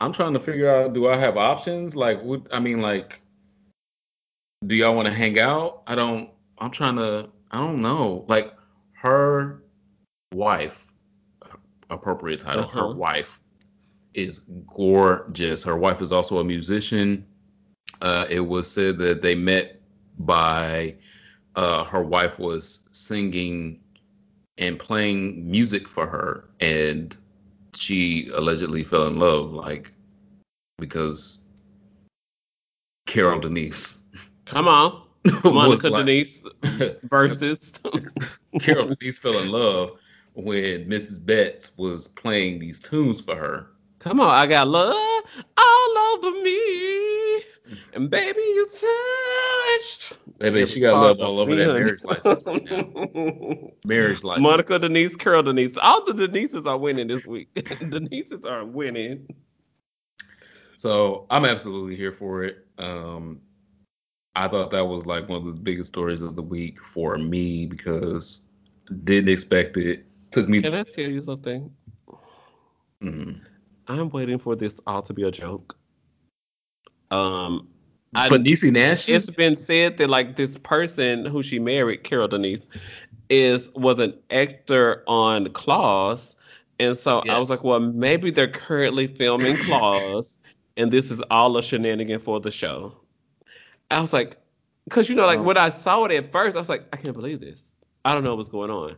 [0.00, 1.96] I'm trying to figure out: do I have options?
[1.96, 2.42] Like, what?
[2.52, 3.20] I mean, like,
[4.66, 5.82] do y'all want to hang out?
[5.86, 6.30] I don't.
[6.58, 7.28] I'm trying to.
[7.50, 8.24] I don't know.
[8.28, 8.54] Like,
[8.92, 9.62] her
[10.32, 10.92] wife,
[11.90, 12.62] appropriate title.
[12.68, 12.94] Her Uh-huh.
[12.94, 13.40] wife
[14.14, 15.64] is gorgeous.
[15.64, 17.26] Her wife is also a musician.
[18.00, 19.80] Uh, it was said that they met
[20.20, 20.94] by
[21.56, 23.80] uh, her wife was singing
[24.60, 27.16] and playing music for her, and
[27.74, 29.92] she allegedly fell in love, like
[30.78, 31.38] because
[33.06, 33.98] Carol Denise
[34.44, 35.02] Come on.
[35.44, 36.42] Monica like- Denise
[37.04, 37.72] versus.
[38.60, 39.98] Carol Denise fell in love
[40.34, 41.24] when Mrs.
[41.24, 43.70] Betts was playing these tunes for her.
[43.98, 44.30] Come on.
[44.30, 44.94] I got love
[45.56, 47.42] all over me.
[47.92, 50.12] And baby, you touched.
[50.38, 53.74] Baby, she got love all over that marriage license.
[53.84, 54.42] Marriage license.
[54.42, 55.76] Monica Denise, Carol Denise.
[55.82, 57.52] All the Denises are winning this week.
[57.54, 59.28] Denises are winning.
[60.76, 62.66] So I'm absolutely here for it.
[62.78, 63.40] Um,
[64.34, 67.66] I thought that was like one of the biggest stories of the week for me
[67.66, 68.46] because
[69.04, 70.06] didn't expect it.
[70.30, 70.62] Took me.
[70.62, 71.70] Can I tell you something?
[73.02, 73.40] Mhm.
[73.88, 75.76] I'm waiting for this all to be a joke.
[77.10, 77.68] Um,
[78.28, 82.28] For I, Niecy Nash, it's been said that like this person who she married, Carol
[82.28, 82.68] Denise,
[83.28, 86.36] is was an actor on Claws,
[86.78, 90.38] and so I was like, well, maybe they're currently filming Claws,
[90.76, 92.94] and this is all a shenanigan for the show.
[93.90, 94.36] I was like,
[94.84, 95.42] because you know, like Oh.
[95.42, 97.64] when I saw it at first, I was like, I can't believe this.
[98.04, 98.96] I don't know what's going on.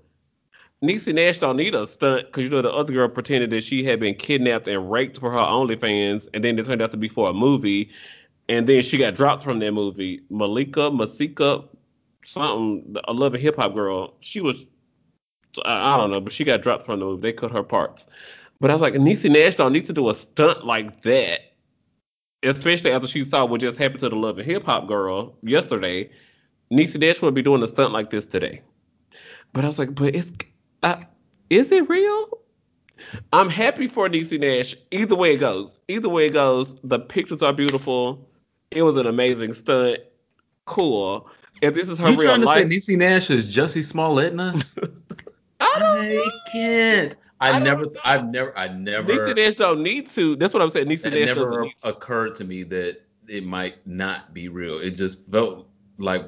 [0.82, 3.84] Niecy Nash don't need a stunt because you know the other girl pretended that she
[3.84, 7.08] had been kidnapped and raped for her OnlyFans, and then it turned out to be
[7.08, 7.90] for a movie,
[8.48, 10.22] and then she got dropped from that movie.
[10.28, 11.62] Malika, Masika,
[12.24, 14.14] something, a loving hip hop girl.
[14.18, 14.66] She was,
[15.64, 17.22] I, I don't know, but she got dropped from the movie.
[17.22, 18.08] They cut her parts.
[18.60, 21.40] But I was like, Niecy Nash don't need to do a stunt like that,
[22.42, 26.10] especially after she saw what just happened to the loving hip hop girl yesterday.
[26.72, 28.62] Niecy Nash would be doing a stunt like this today.
[29.52, 30.32] But I was like, but it's,
[30.82, 30.96] uh,
[31.50, 32.38] is it real?
[33.32, 34.74] I'm happy for Niecy Nash.
[34.90, 38.28] Either way it goes, either way it goes, the pictures are beautiful.
[38.70, 39.98] It was an amazing stunt.
[40.64, 41.28] Cool.
[41.60, 44.38] If this is her you real trying to life, say Niecy Nash is Jussie Smollett
[44.38, 44.78] us?
[45.60, 47.16] I don't I can't.
[47.40, 47.86] I, I never.
[47.86, 47.92] know.
[48.04, 48.56] I've never.
[48.56, 49.12] I never.
[49.12, 50.36] Niecy Nash don't need to.
[50.36, 50.86] That's what I'm saying.
[50.86, 54.78] Niecy that Nash doesn't never need occurred to me that it might not be real.
[54.78, 55.68] It just felt
[55.98, 56.26] like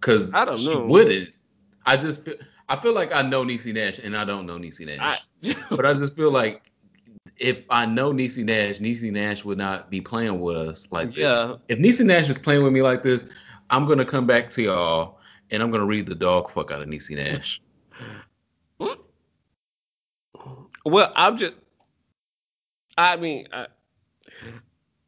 [0.00, 0.86] because I don't she know.
[0.86, 1.30] wouldn't.
[1.86, 2.34] I just feel.
[2.68, 5.26] I feel like I know Niecy Nash, and I don't know Niecy Nash.
[5.44, 6.70] I, but I just feel like
[7.38, 11.18] if I know Niecy Nash, Niecy Nash would not be playing with us like this.
[11.18, 11.56] yeah.
[11.68, 13.26] If Niecy Nash is playing with me like this,
[13.70, 15.18] I'm gonna come back to y'all
[15.50, 17.60] and I'm gonna read the dog fuck out of Niecy Nash.
[20.84, 21.54] Well, I'm just.
[22.96, 23.66] I mean, I,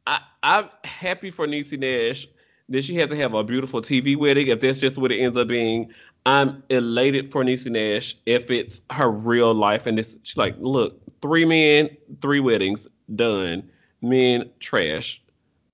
[0.05, 2.27] I I'm happy for Niecy Nash
[2.69, 4.47] that she had to have a beautiful TV wedding.
[4.47, 5.91] If that's just what it ends up being,
[6.25, 8.15] I'm elated for Niecy Nash.
[8.25, 11.89] If it's her real life and this, she's like, look, three men,
[12.21, 13.69] three weddings, done.
[14.01, 15.21] Men, trash.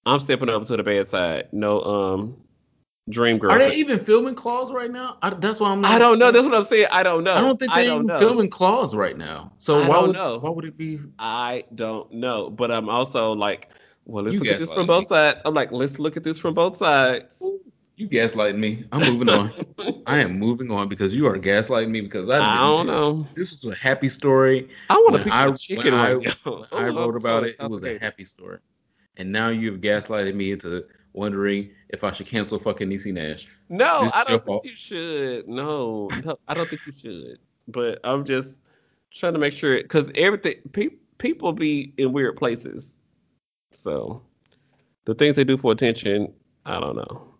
[0.06, 1.50] I'm stepping over to the bad side.
[1.52, 2.38] No, um,
[3.10, 3.52] dream girl.
[3.52, 5.18] Are they even filming Claws right now?
[5.22, 5.82] I, that's why I'm.
[5.82, 6.32] Not, I don't know.
[6.32, 6.88] That's what I'm saying.
[6.92, 7.34] I don't know.
[7.34, 8.18] I don't think they're even know.
[8.18, 9.52] filming Claws right now.
[9.58, 10.40] So I why don't would know.
[10.40, 11.00] why would it be?
[11.20, 13.70] I don't know, but I'm also like,
[14.06, 14.88] well, let's You look at this from me.
[14.88, 15.42] both sides.
[15.46, 17.42] I'm like, let's look at this from both sides.
[17.98, 18.86] You gaslighting me.
[18.92, 19.52] I'm moving on.
[20.06, 23.26] I am moving on because you are gaslighting me because I, I don't know.
[23.36, 24.70] This was a happy story.
[24.92, 26.12] I want to pick I- chicken I-
[26.72, 27.56] I wrote about it.
[27.60, 28.60] It was a happy story.
[29.18, 33.48] And now you've gaslighted me into wondering if I should cancel fucking Niecy Nash.
[33.70, 34.66] No, This I don't think fault.
[34.66, 35.48] you should.
[35.48, 37.40] No, no, I don't think you should.
[37.68, 38.60] But I'm just
[39.12, 42.94] trying to make sure because everything pe- people be in weird places.
[43.72, 44.22] So
[45.06, 46.32] the things they do for attention,
[46.64, 47.34] I don't know.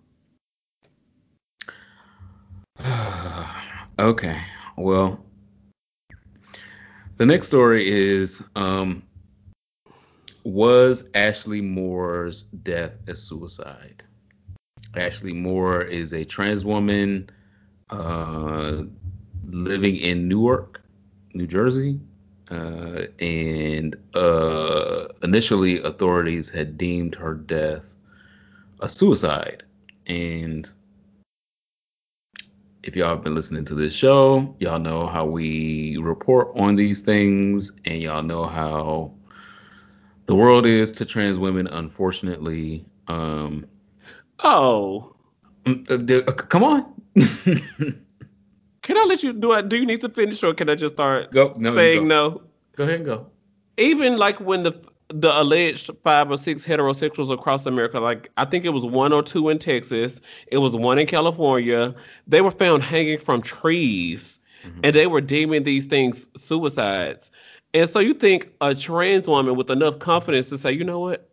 [4.00, 4.40] okay.
[4.78, 5.24] Well,
[7.18, 9.04] the next story is um
[10.44, 14.04] was Ashley Moore's death a suicide?
[14.96, 17.30] Ashley Moore is a trans woman
[17.90, 18.84] uh,
[19.50, 20.82] living in Newark,
[21.34, 22.00] New Jersey.
[22.50, 27.96] Uh, and uh, initially, authorities had deemed her death
[28.80, 29.64] a suicide.
[30.06, 30.72] And
[32.88, 37.02] if y'all have been listening to this show, y'all know how we report on these
[37.02, 39.14] things, and y'all know how
[40.26, 42.86] the world is to trans women, unfortunately.
[43.10, 43.68] Um,
[44.44, 45.16] Oh,
[45.66, 46.94] mm, uh, uh, come on.
[48.84, 50.94] can I let you do I Do you need to finish or can I just
[50.94, 51.54] start Go.
[51.58, 52.06] No, saying go.
[52.08, 52.42] no?
[52.76, 53.28] Go ahead and go.
[53.78, 54.72] even like when the
[55.10, 59.24] the alleged five or six heterosexuals across America, like I think it was one or
[59.24, 61.96] two in Texas, it was one in California,
[62.28, 64.80] they were found hanging from trees, Mhm.
[64.84, 67.32] and they were deeming these things suicides.
[67.74, 71.30] And so you think a trans woman with enough confidence to say, you know what?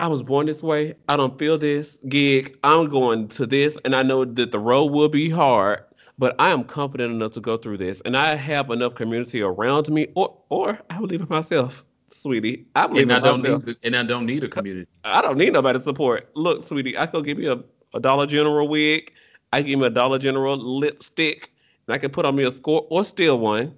[0.00, 0.94] I was born this way.
[1.08, 2.56] I don't feel this gig.
[2.64, 5.80] I'm going to this, and I know that the road will be hard,
[6.18, 9.90] but I am confident enough to go through this, and I have enough community around
[9.90, 12.66] me, or or I believe in myself, sweetie.
[12.74, 13.66] I believe And I don't myself.
[13.66, 13.76] need.
[13.80, 14.86] The, and I don't need a community.
[15.04, 16.30] I don't need nobody's support.
[16.34, 19.12] Look, sweetie, I could give you a, a Dollar General wig.
[19.52, 21.52] I give me a Dollar General lipstick,
[21.86, 23.74] and I can put on me a score or steal one.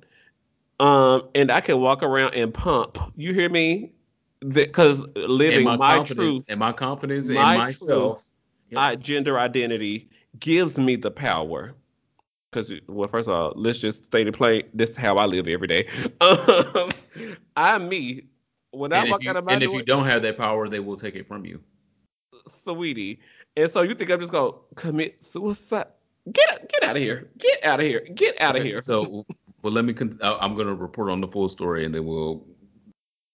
[0.81, 2.99] Um, and I can walk around and pump.
[3.17, 3.93] You hear me?
[4.49, 8.19] because And living my, my, confidence truth, and my confidence in myself.
[8.19, 8.31] truth,
[8.71, 8.81] Yep.
[8.81, 10.09] I, gender identity
[10.41, 11.75] gives me the power.
[12.53, 14.63] Because, well, first of all, let's just state it plain.
[14.75, 15.89] This is how I live every day.
[16.21, 16.89] Um,
[17.57, 18.25] I'm me.
[18.73, 20.39] When I and walk if, you, out of my and if you don't have that
[20.39, 21.61] power, they will take it from you.
[22.49, 23.21] sweetie.
[23.57, 25.87] And so you think I'm just gonna commit suicide?
[26.33, 27.29] Get out, get out of here.
[27.39, 28.01] Get out of here.
[28.15, 28.81] Get out of Okay, here.
[28.83, 29.27] So,
[29.63, 29.93] well, let me.
[29.93, 32.47] Con- I- I'm going to report on the full story, and then we'll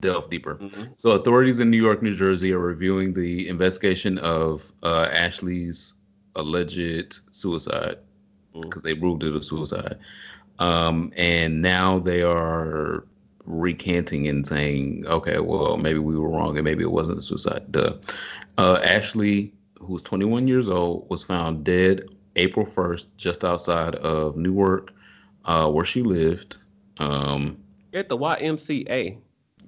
[0.00, 0.56] delve deeper.
[0.56, 0.94] Mhm.
[0.96, 5.94] So, authorities in New York, New Jersey are reviewing the investigation of uh, Ashley's
[6.34, 7.98] alleged suicide.
[8.62, 9.98] Because they ruled it a suicide.
[10.58, 13.04] Um, and now they are
[13.46, 17.70] recanting and saying, okay, well, maybe we were wrong and maybe it wasn't a suicide.
[17.70, 17.94] Duh.
[18.58, 22.02] Uh, Ashley, who's 21 years old, was found dead
[22.36, 24.92] April 1st, just outside of Newark,
[25.44, 26.56] uh, where she lived.
[26.98, 27.58] Um,
[27.94, 29.16] At the YMCA,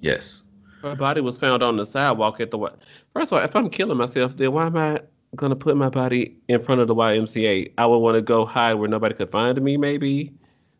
[0.01, 0.43] yes.
[0.81, 2.59] her body was found on the sidewalk at the.
[3.13, 5.01] First of all, if I'm killing myself, then why am I
[5.35, 7.73] gonna put my body in front of the YMCA?
[7.77, 10.33] I would want to go hide where nobody could find me, maybe,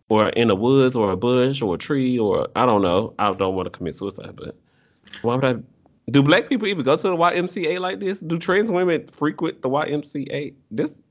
[0.10, 3.14] or in the woods, or a bush, or a tree, or I don't know.
[3.20, 4.56] I don't want to commit suicide, but
[5.22, 5.56] why would I?
[6.10, 8.20] Do black people even go to the YMCA like this?
[8.20, 10.54] Do trans women frequent the YMCA?
[10.72, 11.02] This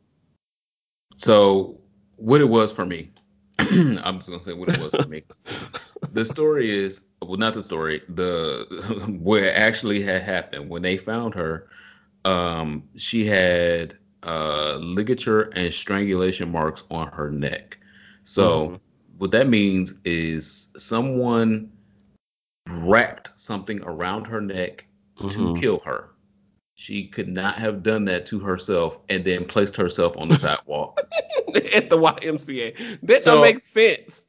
[1.16, 1.80] So,
[2.16, 3.10] what it was for me,
[3.58, 5.22] I'm just going to say what it was for me.
[6.12, 8.66] the story is well not the story the
[9.20, 11.68] where it actually had happened when they found her
[12.24, 17.78] um she had uh ligature and strangulation marks on her neck
[18.24, 18.80] so Mhm.
[19.18, 21.70] what that means is someone
[22.68, 24.84] wrapped something around her neck
[25.30, 25.60] to Mhm.
[25.60, 26.10] kill her
[26.74, 31.00] she could not have done that to herself and then placed herself on the sidewalk
[31.74, 32.98] at the YMCA.
[33.02, 34.26] That So- don't make sense.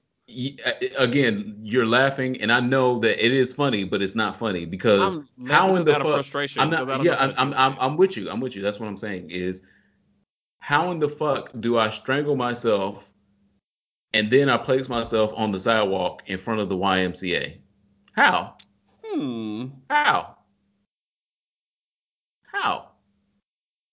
[0.66, 4.66] A- again, you're laughing, and I know that it is funny, but it's not funny
[4.66, 6.04] because I'm how in the fuck?
[6.04, 6.62] frustration.
[6.62, 7.04] I'm not.
[7.04, 7.34] Yeah, I'm.
[7.38, 7.78] I'm, I'm.
[7.80, 8.30] I'm with you.
[8.30, 8.62] I'm with you.
[8.62, 9.32] That's what I'm saying.
[9.32, 9.62] Is
[10.60, 13.12] how in the fuck do I strangle myself,
[14.14, 17.58] and then I place myself on the sidewalk in front of the YMCA?
[18.14, 18.58] How?
[19.04, 19.68] Hmm.
[19.90, 20.38] How?
[22.44, 22.90] How?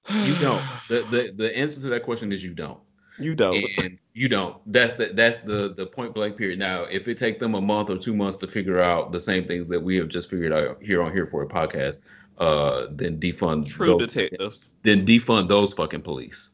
[0.09, 0.63] You don't.
[0.89, 2.81] The, the the answer to that question is you don't.
[3.19, 3.65] You don't.
[3.79, 4.57] and you don't.
[4.71, 6.59] That's the that's the the point blank period.
[6.59, 9.47] Now, if it take them a month or two months to figure out the same
[9.47, 12.01] things that we have just figured out here on here for a podcast,
[12.39, 14.75] uh, then defund True those, detectives.
[14.83, 16.51] then defund those fucking police.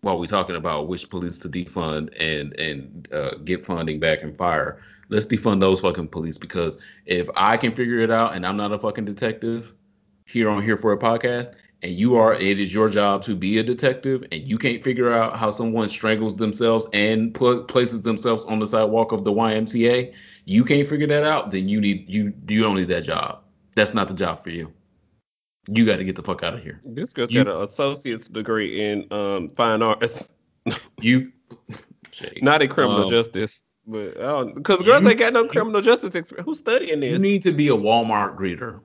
[0.00, 4.36] While we're talking about which police to defund and and uh, get funding back and
[4.36, 8.56] fire, let's defund those fucking police because if I can figure it out and I'm
[8.56, 9.74] not a fucking detective
[10.26, 11.54] here on here for a podcast,
[11.86, 15.12] and you are, it is your job to be a detective, and you can't figure
[15.12, 20.12] out how someone strangles themselves and put places themselves on the sidewalk of the YMCA,
[20.46, 23.38] you can't figure that out, then you need you you don't need that job.
[23.76, 24.72] That's not the job for you.
[25.68, 26.80] You got to get the fuck out of here.
[26.84, 30.28] This girl's You- got an associate's degree in um, fine arts,
[31.00, 31.32] You
[32.42, 33.62] not in criminal Um, justice.
[33.86, 34.14] But
[34.54, 36.46] because girls you- ain't got no you- criminal justice experience.
[36.46, 37.12] Who's studying this?
[37.12, 38.80] You need to be a Walmart greeter.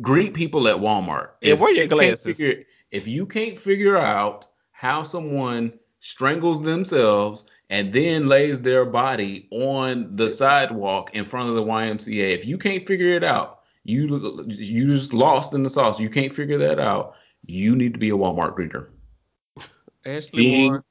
[0.00, 1.30] Greet people at Walmart.
[1.42, 7.46] And wear your you can't figure- if you can't figure out how someone strangles themselves
[7.68, 12.58] and then lays their body on the sidewalk in front of the YMCA, if you
[12.58, 16.00] can't figure it out, you you just lost in the sauce.
[16.00, 17.14] You can't figure that out.
[17.46, 18.88] You need to be a Walmart greeter.
[20.04, 20.84] Ashley Being Moore.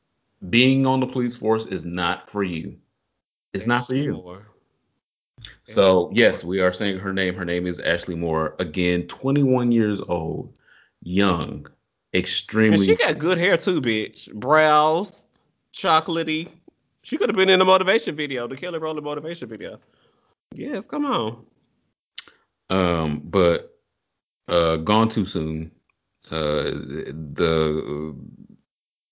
[0.50, 2.78] being on the police force is not for you.
[3.54, 4.14] It's not for you.
[4.14, 4.49] Moore.
[5.64, 7.36] So yes, we are saying her name.
[7.36, 8.56] Her name is Ashley Moore.
[8.60, 10.54] Again, 21 years old,
[11.04, 11.68] young, And
[12.14, 12.86] extremely.
[12.86, 14.34] she got good hair too, bitch.
[14.34, 15.26] Brows,
[15.74, 16.50] chocolatey.
[17.04, 19.80] She could have been in the motivation video, the Kelly Rowland motivation video.
[20.54, 21.46] Yes, come on.
[22.70, 23.78] um, but
[24.48, 25.72] uh, gone too soon.
[26.32, 26.64] Uh,
[27.34, 28.16] the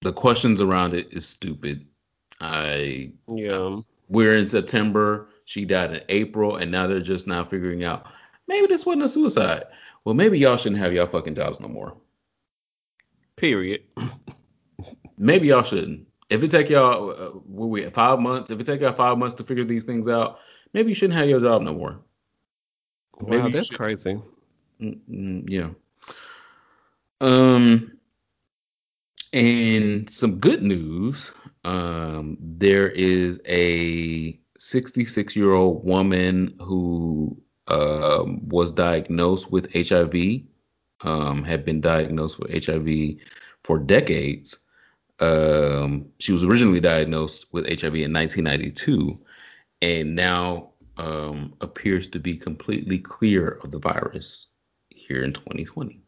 [0.02, 1.86] the questions around it is stupid.
[2.40, 3.80] I Yeah.
[4.10, 5.30] we're in September.
[5.48, 8.06] She died in April, and now they're just now figuring out
[8.50, 9.64] maybe this wasn't a suicide.
[10.04, 11.96] Well, maybe y'all shouldn't have y'all fucking jobs no more.
[13.38, 13.84] Period.
[15.18, 16.06] Maybe y'all shouldn't.
[16.30, 18.52] If it take y'all, uh, what we at five months?
[18.52, 20.40] If it take y'all five months to figure these things out,
[20.74, 21.98] maybe you shouldn't have your job no more.
[23.22, 24.20] Maybe Wow, you that's should- crazy.
[24.82, 25.70] Mm, mm, yeah.
[27.22, 27.98] Um,
[29.32, 31.34] and some good news.
[31.64, 37.38] Um, there is a 66 year old woman who
[37.68, 40.42] um, was diagnosed with HIV.
[41.02, 43.18] Um, had been diagnosed with HIV
[43.64, 44.60] for decades.
[45.20, 49.20] Um, she was originally diagnosed with HIV in 1992,
[49.84, 54.48] and now um, appears to be completely clear of the virus
[54.90, 56.02] here in 2020.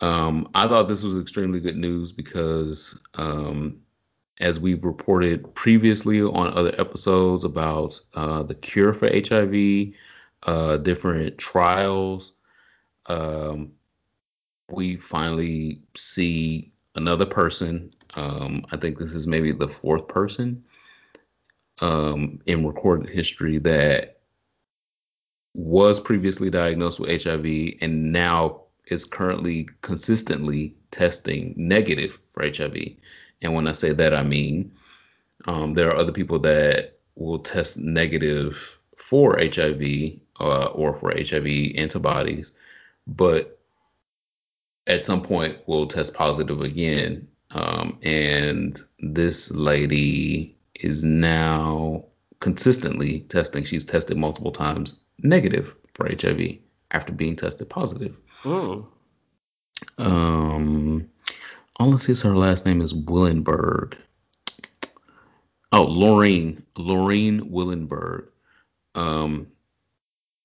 [0.00, 3.80] Um, I thought this was extremely good news because, um,
[4.40, 9.94] as we've reported previously on other episodes about uh, the cure for HIV,
[10.44, 12.32] uh, different trials,
[13.06, 13.72] um,
[14.70, 17.92] we finally see another person.
[18.14, 20.62] Um, I think this is maybe the fourth person
[21.80, 24.20] um, in recorded history that
[25.54, 32.76] was previously diagnosed with HIV and now is currently consistently testing negative for HIV.
[33.42, 34.72] And when I say that, I mean
[35.46, 39.82] um, there are other people that will test negative for HIV
[40.40, 42.52] uh, or for HIV antibodies,
[43.06, 43.58] but
[44.86, 47.26] at some point will test positive again.
[47.50, 52.04] Um, and this lady is now
[52.40, 53.64] consistently testing.
[53.64, 56.58] She's tested multiple times negative for HIV
[56.90, 58.20] after being tested positive.
[58.42, 58.88] Mm.
[59.98, 61.08] Um,
[61.78, 63.96] all I see is her last name is Willenberg.
[65.72, 68.28] Oh, Lorraine, Lorraine Willenberg.
[68.94, 69.46] Um,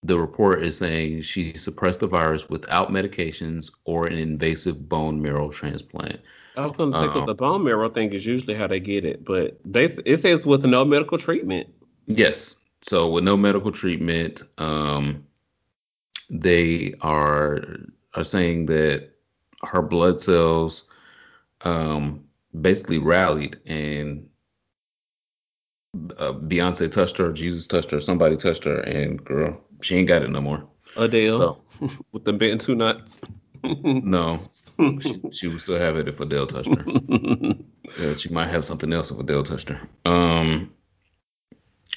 [0.04, 5.50] the report is saying she suppressed the virus without medications or an invasive bone marrow
[5.50, 6.20] transplant.
[6.58, 8.80] I was going to say because Um, the bone marrow thing is usually how they
[8.82, 11.68] get it, but they it says with no medical treatment.
[12.08, 12.58] yes.
[12.86, 15.26] So with no medical treatment, um,
[16.30, 17.64] they are
[18.16, 19.10] are saying that
[19.64, 20.84] her blood cells
[21.64, 22.24] um,
[22.61, 24.28] basically rallied and
[26.18, 30.24] uh, Beyonce touched her, Jesus touched her, somebody touched her, and girl, she ain't got
[30.24, 30.68] it no more.
[30.95, 31.39] Adele
[31.80, 33.20] So with the bent two nuts.
[33.64, 34.39] no,
[34.99, 36.86] she she would still have it if Adele touched her.
[37.99, 39.80] Uh, she might have something else if Adele touched her.
[40.05, 40.74] Um,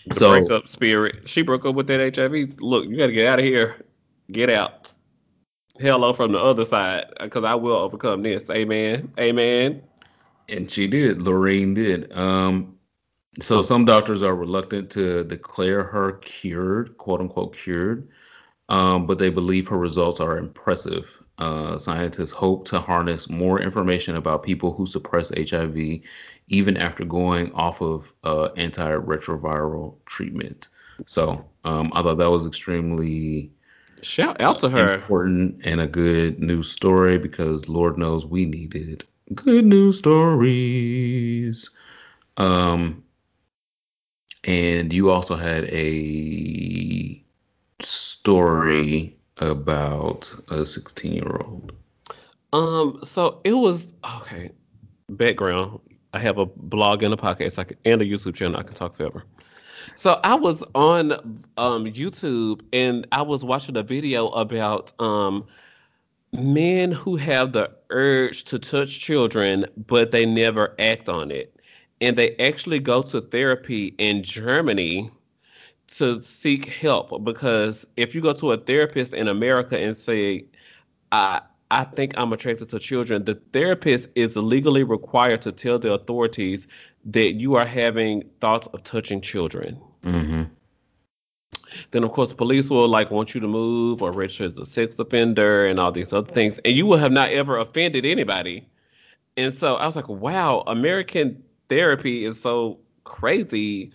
[0.06, 1.26] the so breakup spirit.
[1.26, 2.60] She broke up with that HIV.
[2.60, 3.82] Look, you got to get out of here.
[4.30, 4.92] Get out.
[5.78, 8.50] Hello from the other side, because I will overcome this.
[8.50, 9.12] Amen.
[9.18, 9.82] Amen.
[10.48, 11.22] and she did.
[11.22, 12.12] Lorraine did.
[12.16, 12.76] Um,
[13.40, 18.08] so some doctors are reluctant to declare her cured, quote unquote cured,
[18.68, 21.22] um, but they believe her results are impressive.
[21.38, 26.00] Uh, scientists hope to harness more information about people who suppress HIV
[26.48, 30.70] even after going off of uh, antiretroviral treatment.
[31.06, 33.52] So um, I thought that was extremely
[34.06, 34.94] Shout out to her.
[34.94, 39.04] important and a good news story because Lord knows we needed
[39.34, 41.68] good news stories.
[42.36, 43.02] Um,
[44.44, 47.20] and you also had a
[47.80, 51.72] story about a 16 year old.
[52.52, 54.50] Um, so it was okay.
[55.10, 55.80] Background.
[56.12, 58.74] I have a blog and a podcast I can, and a YouTube channel I can
[58.74, 59.24] talk forever.
[59.94, 61.12] So I was on
[61.56, 65.44] um YouTube and I was watching a video about um
[66.32, 71.54] men who have the urge to touch children, but they never act on it.
[72.00, 75.10] And they actually go to therapy in Germany
[75.88, 80.44] to seek help because if you go to a therapist in America and say,
[81.12, 85.92] I I think I'm attracted to children, the therapist is legally required to tell the
[85.94, 86.68] authorities
[87.06, 89.80] that you are having thoughts of touching children.
[90.02, 90.42] Mm-hmm.
[91.90, 94.66] Then of course the police will like want you to move or register as a
[94.66, 96.58] sex offender and all these other things.
[96.64, 98.68] And you will have not ever offended anybody.
[99.36, 103.92] And so I was like, wow, American therapy is so crazy.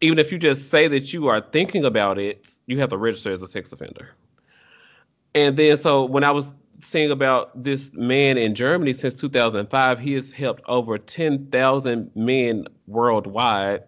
[0.00, 3.32] Even if you just say that you are thinking about it, you have to register
[3.32, 4.10] as a sex offender.
[5.34, 10.12] And then so when I was seeing about this man in Germany since 2005, he
[10.14, 13.82] has helped over 10,000 men worldwide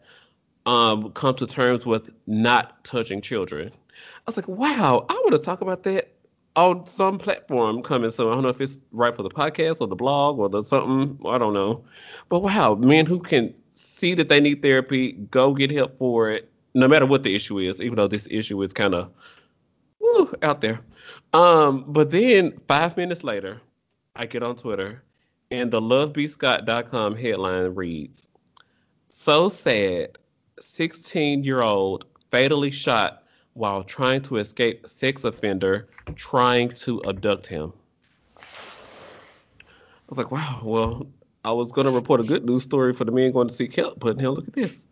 [0.67, 3.71] um, come to terms with not touching children.
[3.73, 6.13] I was like, wow, I want to talk about that
[6.57, 8.29] on some platform coming soon.
[8.29, 11.19] I don't know if it's right for the podcast or the blog or the something.
[11.27, 11.85] I don't know.
[12.29, 16.51] But wow, men who can see that they need therapy, go get help for it,
[16.75, 19.11] no matter what the issue is, even though this issue is kind of
[20.43, 20.81] out there.
[21.37, 23.61] Um, but then five minutes later,
[24.15, 25.03] I get on Twitter
[25.51, 28.31] and the lovebscott.com headline reads
[29.09, 30.17] So sad,
[30.61, 37.71] 16 year old fatally shot while trying to escape sex offender trying to abduct him.
[38.39, 38.43] I
[40.09, 41.07] was like, wow, well,
[41.45, 43.75] I was going to report a good news story for the men going to seek
[43.75, 44.89] help, but now look at this.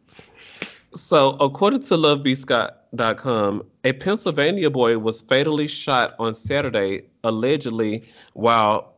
[0.94, 8.94] So, according to lovebscott.com, a Pennsylvania boy was fatally shot on Saturday, allegedly while.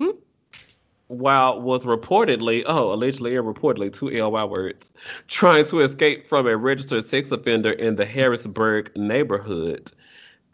[0.00, 0.10] Hmm?
[1.08, 4.92] while was reportedly, oh, allegedly and reportedly, two LY words,
[5.26, 9.90] trying to escape from a registered sex offender in the Harrisburg neighborhood.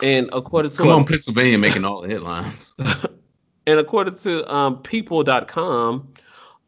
[0.03, 2.75] And according to Come a- Pennsylvania, making all the headlines.
[3.67, 6.09] and according to um, people.com,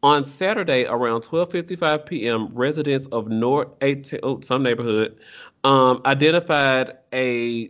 [0.07, 5.17] on Saturday around 12:55 p.m., residents of North 18, oh, some neighborhood,
[5.65, 7.69] um, identified a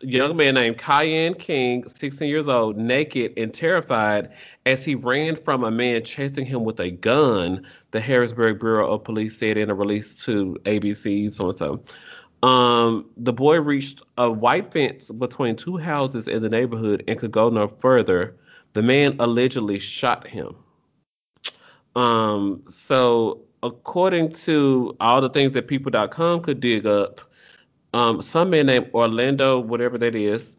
[0.00, 4.30] young man named Cayenne King, 16 years old, naked and terrified
[4.66, 9.02] as he ran from a man chasing him with a gun, the Harrisburg Bureau of
[9.02, 11.82] Police said in a release to ABC, so and so.
[12.48, 17.32] Um, the boy reached a white fence between two houses in the neighborhood and could
[17.32, 18.36] go no further.
[18.78, 20.54] The man allegedly shot him.
[21.96, 27.20] Um, so according to all the things that people.com could dig up,
[27.92, 30.56] um, some man named Orlando, whatever that is,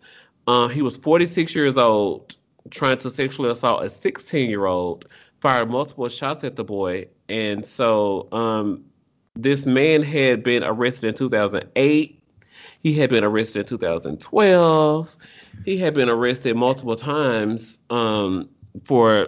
[0.48, 2.36] uh, he was 46 years old,
[2.72, 5.06] trying to sexually assault a 16 year old,
[5.40, 7.08] fired multiple shots at the boy.
[7.30, 8.84] And so um,
[9.36, 12.22] this man had been arrested in 2008.
[12.82, 15.16] He had been arrested in 2012.
[15.66, 18.50] He had been arrested multiple times um,
[18.84, 19.28] for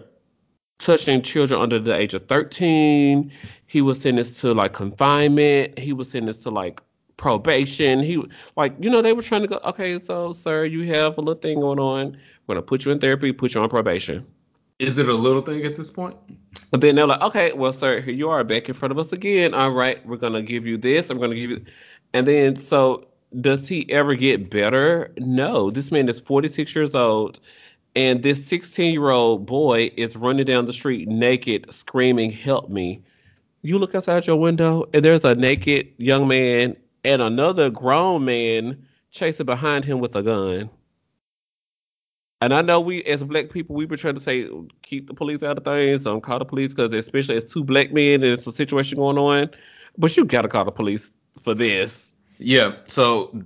[0.79, 3.31] touching children under the age of 13.
[3.67, 5.77] He was sentenced to like confinement.
[5.79, 6.81] He was sentenced to like
[7.17, 7.99] probation.
[7.99, 8.21] He
[8.57, 9.59] like you know they were trying to go.
[9.63, 12.17] Okay, so sir, you have a little thing going on.
[12.47, 14.25] We're gonna put you in therapy, put you on probation.
[14.79, 16.17] Is it a little thing at this point?
[16.71, 19.13] But then they're like, okay, well, sir, here you are back in front of us
[19.13, 19.53] again.
[19.53, 21.09] All right, we're gonna give you this.
[21.09, 21.63] I'm gonna give you,
[22.13, 23.07] and then so
[23.39, 25.11] does he ever get better?
[25.17, 25.71] No.
[25.71, 27.39] This man is 46 years old,
[27.95, 33.01] and this 16 year old boy is running down the street naked, screaming, "Help me!"
[33.61, 38.77] You look outside your window, and there's a naked young man and another grown man
[39.11, 40.69] chasing behind him with a gun.
[42.41, 44.49] And I know we, as black people, we've been trying to say
[44.81, 46.03] keep the police out of things.
[46.03, 49.17] Don't call the police because, especially as two black men, and it's a situation going
[49.17, 49.49] on.
[49.97, 52.10] But you gotta call the police for this.
[52.41, 52.75] Yeah.
[52.87, 53.45] So th-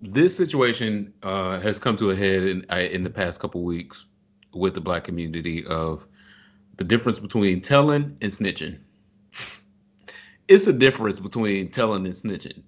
[0.00, 4.06] this situation uh, has come to a head in in the past couple weeks
[4.54, 6.06] with the black community of
[6.76, 8.78] the difference between telling and snitching.
[10.48, 12.62] It's a difference between telling and snitching.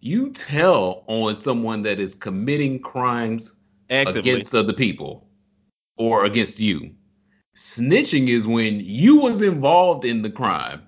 [0.00, 3.54] You tell on someone that is committing crimes
[3.90, 5.28] Actively, against other people
[5.96, 6.92] or against you.
[7.54, 10.82] Snitching is when you was involved in the crime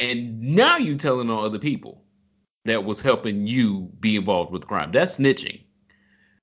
[0.00, 2.03] and now you telling on other people
[2.64, 4.92] that was helping you be involved with crime.
[4.92, 5.62] That's snitching.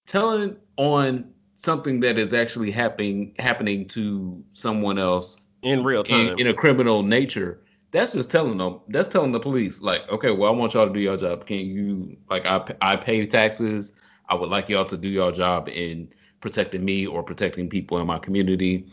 [0.05, 6.29] Telling on something that is actually happening happening to someone else in real time.
[6.29, 7.61] in, in a criminal nature.
[7.91, 8.79] That's just telling them.
[8.87, 11.45] That's telling the police, like, okay, well, I want y'all to do your job.
[11.45, 13.93] Can you, like, I I pay taxes.
[14.29, 16.09] I would like y'all to do your job in
[16.41, 18.87] protecting me or protecting people in my community.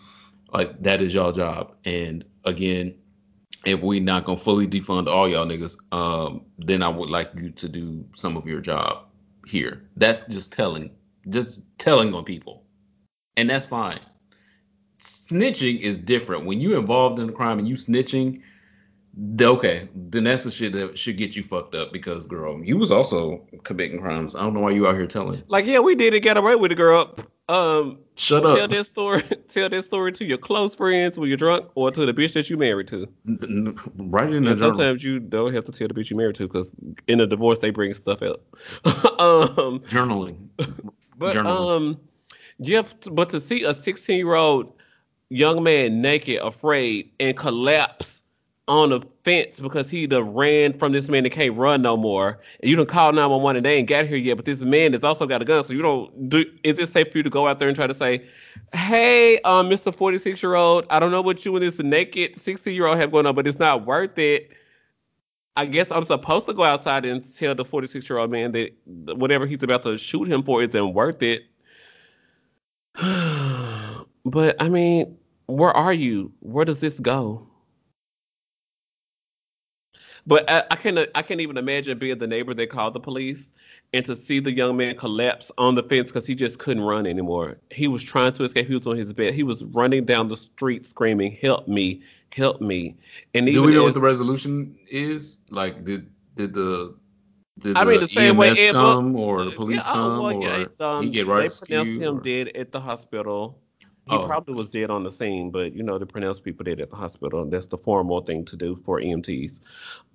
[0.53, 1.75] Like that is y'all job.
[1.85, 2.99] And again,
[3.65, 7.51] if we not gonna fully defund all y'all niggas, um, then I would like you
[7.51, 9.07] to do some of your job
[9.47, 9.89] here.
[9.97, 10.91] That's just telling,
[11.29, 12.65] just telling on people,
[13.37, 14.01] and that's fine.
[15.01, 16.47] Snitching is different.
[16.47, 18.43] When you involved in a crime and you snitching,
[19.41, 22.91] okay, then that's the shit that should get you fucked up because girl, you was
[22.91, 24.35] also committing crimes.
[24.35, 25.43] I don't know why you out here telling.
[25.49, 26.21] like, yeah, we did it.
[26.21, 27.15] Get away with it, girl.
[27.49, 28.71] Um, Shut tell up.
[28.71, 29.23] this story.
[29.49, 32.51] Tell this story to your close friends when you're drunk, or to the bitch that
[32.51, 33.09] you married to.
[33.97, 36.47] Write in the And sometimes you don't have to tell the bitch you married to
[36.47, 36.71] because
[37.07, 38.43] in a divorce they bring stuff up.
[39.19, 40.37] um, Journaling.
[41.17, 41.77] but Journaling.
[41.77, 42.01] um,
[42.63, 44.71] to, but to see a 16 year old
[45.31, 48.23] young man naked, afraid, and collapse
[48.69, 52.39] on the fence because he done ran from this man that can't run no more.
[52.61, 55.03] And you done called 911 and they ain't got here yet, but this man has
[55.03, 55.65] also got a gun.
[55.65, 57.87] So you don't do is it safe for you to go out there and try
[57.87, 58.25] to say,
[58.75, 59.93] Hey, um, Mr.
[59.93, 63.11] 46 year old, I don't know what you and this naked 16 year old have
[63.11, 64.53] going on, but it's not worth it.
[65.57, 68.77] I guess I'm supposed to go outside and tell the 46 year old man that
[69.17, 71.47] whatever he's about to shoot him for isn't worth it.
[74.25, 75.17] but I mean,
[75.47, 76.31] where are you?
[76.41, 77.48] Where does this go?
[80.29, 83.51] But I, I can I can't even imagine being the neighbor that called the police
[83.95, 87.07] and to see the young man collapse on the fence because he just couldn't run
[87.07, 87.57] anymore.
[87.71, 88.69] He was trying to escape.
[88.69, 89.33] He was on his bed.
[89.33, 92.03] He was running down the street screaming, "Help me!
[92.31, 92.95] Help me!"
[93.33, 95.39] And Do we know what the resolution is?
[95.49, 96.95] Like, did did the
[97.61, 99.95] did I mean, the same way EMS Ed Book- come or the police Yeah, oh,
[99.95, 103.59] come well, or yeah, um, he get They pronounced him or- dead at the hospital.
[104.09, 104.25] He Oh.
[104.27, 106.97] probably was dead on the scene, but you know, they pronounce people dead at the
[106.97, 107.45] hospital.
[107.45, 109.61] That's the formal thing to do for EMTs.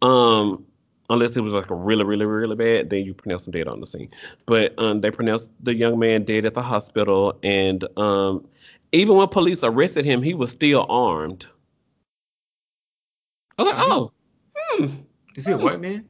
[0.02, 0.66] Um,
[1.10, 3.80] unless it was like a really, really, really bad, then you pronounce him dead on
[3.80, 4.10] the scene.
[4.46, 8.48] But um, they pronounced the young man dead at the hospital, and um,
[8.94, 11.46] even when police arrested him, he was still armed.
[13.58, 14.12] I was like, oh,
[14.56, 14.86] hmm,
[15.36, 16.10] Is he a white man?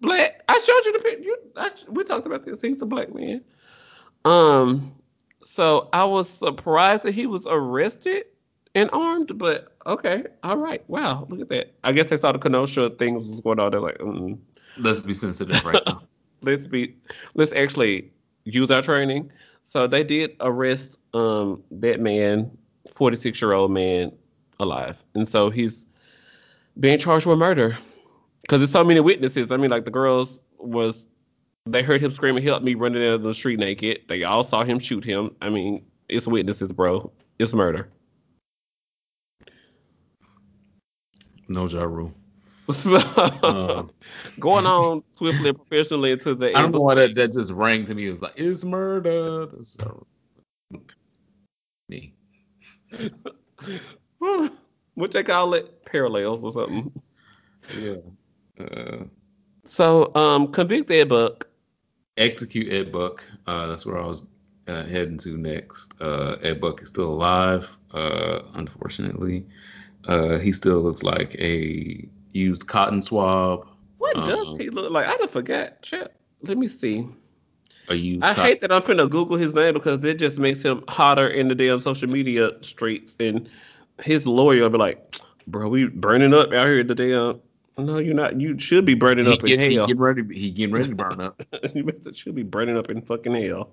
[0.00, 0.42] black.
[0.48, 1.22] I showed you the picture.
[1.22, 2.60] You, I, we talked about this.
[2.62, 3.42] He's a black man.
[4.24, 4.92] Um,
[5.42, 8.24] so I was surprised that he was arrested
[8.74, 11.74] and armed, but okay, all right, wow, look at that.
[11.84, 13.70] I guess they saw the Kenosha things was going on.
[13.72, 14.38] They're like, mm,
[14.78, 16.02] Let's be sensitive right now.
[16.42, 16.94] let's be,
[17.34, 18.10] let's actually
[18.44, 19.30] use our training.
[19.64, 22.50] So they did arrest um that man,
[22.92, 24.12] forty six year old man,
[24.58, 25.86] alive, and so he's
[26.78, 27.76] being charged with murder
[28.42, 29.52] because there's so many witnesses.
[29.52, 31.06] I mean, like the girls was
[31.66, 34.00] they heard him screaming, "Help me!" running down the street naked.
[34.08, 35.34] They all saw him shoot him.
[35.40, 37.12] I mean, it's witnesses, bro.
[37.38, 37.88] It's murder.
[41.48, 42.14] No Ja Rule.
[42.68, 42.96] So,
[43.42, 43.82] Uh,
[44.38, 47.84] going on swiftly and professionally into the I don't know why that, that just rang
[47.86, 48.06] to me.
[48.06, 49.46] It was like, it's murder.
[49.46, 49.90] That's Ja
[51.88, 52.14] Me.
[54.94, 56.92] what they call it parallels or something.
[57.76, 57.96] Yeah.
[58.58, 59.04] Uh,
[59.64, 61.49] So, um, convict Ed Buck.
[62.20, 63.24] Execute Ed Buck.
[63.46, 64.24] Uh, that's where I was
[64.68, 65.94] uh, heading to next.
[66.00, 69.44] Uh, Ed Buck is still alive, uh, unfortunately.
[70.06, 73.66] Uh, he still looks like a used cotton swab.
[73.98, 75.06] What Um, does he look like?
[75.08, 75.78] I done forgot.
[75.84, 76.14] Shit.
[76.42, 77.06] Let me see.
[77.88, 80.62] A used I cotton- hate that I'm finna Google his name because it just makes
[80.62, 83.16] him hotter in the damn social media streets.
[83.20, 83.48] And
[84.02, 85.16] his lawyer will be like,
[85.46, 87.40] bro, we burning up out here the damn.
[87.84, 88.40] No, you're not.
[88.40, 89.86] You should be burning He, up get, in he hell.
[89.86, 90.22] getting ready.
[90.38, 91.42] He getting ready to burn up.
[91.74, 93.70] you should be burning up in fucking hell.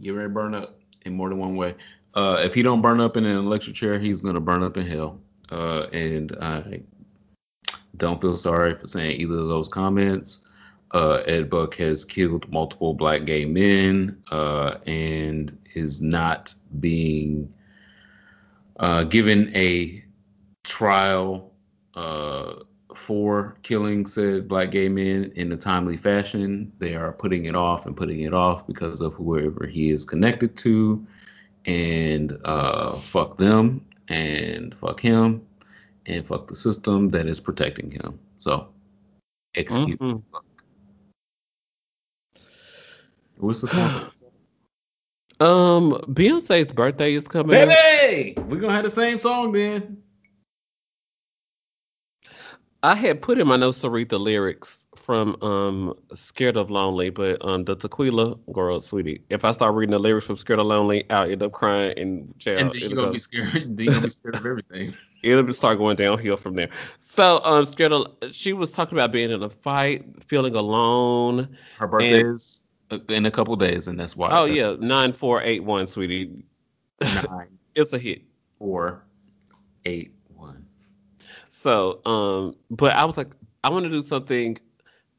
[0.00, 1.74] Get ready to burn up in more than one way.
[2.14, 4.86] Uh, if he don't burn up in an electric chair, he's gonna burn up in
[4.86, 5.20] hell.
[5.50, 6.80] Uh, and I
[7.96, 10.42] don't feel sorry for saying either of those comments.
[10.92, 17.52] Uh, Ed Buck has killed multiple black gay men uh, and is not being
[18.78, 20.04] uh, given a
[20.62, 21.52] trial
[21.94, 22.54] uh,
[22.96, 26.72] for killing said black gay men in a timely fashion.
[26.78, 30.56] They are putting it off and putting it off because of whoever he is connected
[30.58, 31.06] to.
[31.66, 35.46] And uh, fuck them and fuck him
[36.06, 38.18] and fuck the system that is protecting him.
[38.38, 38.68] So
[39.54, 39.98] execute.
[40.00, 40.22] Mhm.
[43.38, 44.10] What's the song?
[45.40, 47.68] Um, Beyonce's birthday is coming up.
[47.68, 50.00] Baby, we're gonna have the same song then.
[52.84, 57.08] I had put in my notes to read the lyrics from um Scared of Lonely,
[57.08, 59.22] but um the Tequila girl, sweetie.
[59.30, 62.38] If I start reading the lyrics from Scared of Lonely, I'll end up crying and
[62.38, 63.52] child, and then you're gonna go- be scared.
[63.74, 64.94] Then you're gonna be scared of everything.
[65.22, 66.68] it'll start going downhill from there.
[67.00, 71.56] So um Scared of she was talking about being in a fight, feeling alone.
[71.78, 74.28] Her birthday is uh, in a couple days, and that's why.
[74.30, 76.44] Oh that's yeah, nine four eight one, sweetie.
[77.00, 78.20] nine, It's a hit.
[78.58, 79.04] four,
[79.86, 80.12] eight.
[81.64, 83.30] So, um, but I was like,
[83.64, 84.58] I want to do something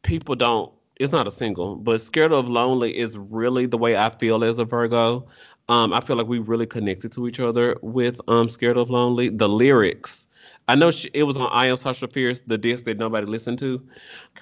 [0.04, 0.72] people don't.
[1.00, 4.60] It's not a single, but "Scared of Lonely" is really the way I feel as
[4.60, 5.28] a Virgo.
[5.70, 9.30] Um, I feel like we really connected to each other with um "Scared of Lonely."
[9.30, 10.28] The lyrics,
[10.68, 13.58] I know she, it was on I Am Sasha Fierce, the disc that nobody listened
[13.58, 13.84] to.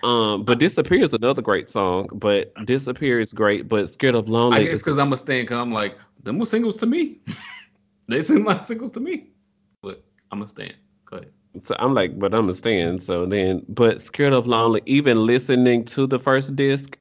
[0.04, 2.10] Um, but "Disappear" is another great song.
[2.12, 5.62] But "Disappear" is great, but "Scared of Lonely" I guess because I'm a stand, because
[5.62, 7.22] I'm like, them were singles to me.
[8.10, 9.30] they seem like singles to me.
[9.82, 10.76] But I'm a stand.
[11.06, 11.32] Go ahead.
[11.62, 13.04] So I'm like, but I'm stand.
[13.04, 16.98] So then, but Scared of Lonely, even listening to the first disc,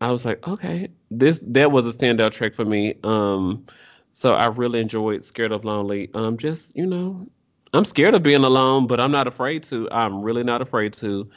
[0.00, 2.94] I was like, okay, this that was a standout track for me.
[3.04, 3.64] Um,
[4.12, 6.10] so I really enjoyed Scared of Lonely.
[6.14, 7.26] Um, just you know,
[7.72, 9.88] I'm scared of being alone, but I'm not afraid to.
[9.90, 11.28] I'm really not afraid to,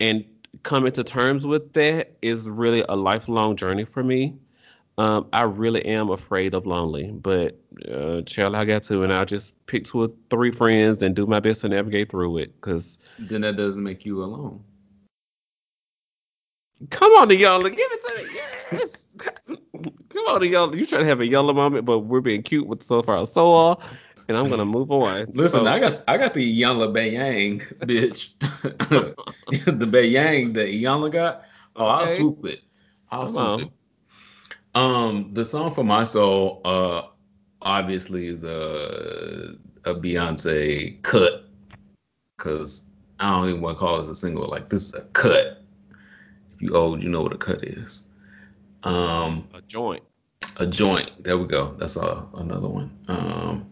[0.00, 0.24] and
[0.64, 4.34] coming to terms with that is really a lifelong journey for me.
[4.98, 7.56] Um, I really am afraid of lonely, but
[7.88, 11.24] uh, child, I got to, and I'll just pick two or three friends and do
[11.24, 12.60] my best to navigate through it.
[12.62, 14.60] Cause Then that doesn't make you alone.
[16.90, 18.40] come on, the y'all, give it to me,
[18.72, 19.06] yes.
[19.46, 22.66] come on, the y'all, you trying to have a yellow moment, but we're being cute
[22.66, 23.80] with so far so all,
[24.28, 25.26] and I'm gonna move on.
[25.32, 28.32] Listen, So- I got I got the Iyanla Bayang, bitch.
[29.78, 31.44] the Bayang that Iyanla got.
[31.76, 32.62] Oh, I'll swoop it.
[33.12, 33.60] I'll Come swoop on.
[33.60, 33.68] it.
[34.74, 37.02] Um, the song for my soul, uh,
[37.62, 39.54] obviously is a
[39.84, 41.48] a Beyonce cut,
[42.36, 42.82] because
[43.20, 44.46] I don't even want to call this a single.
[44.48, 45.64] Like this is a cut.
[46.54, 48.08] If you old, you know what a cut is.
[48.84, 50.02] Um, a joint.
[50.58, 51.10] a joint.
[51.24, 51.74] There we go.
[51.78, 52.96] That's uh, another one.
[53.08, 53.70] Um,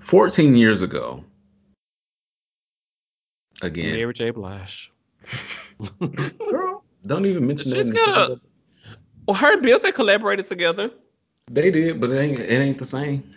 [0.00, 1.22] 14 years ago,
[3.62, 4.30] again, Mary J.
[4.30, 4.90] Blige.
[6.50, 7.76] Girl, don't even mention that.
[7.76, 8.40] She's in the got a- that-
[9.28, 10.90] Well, her and Beyonce collaborated together.
[11.50, 13.30] They did, but it ain't it ain't the same.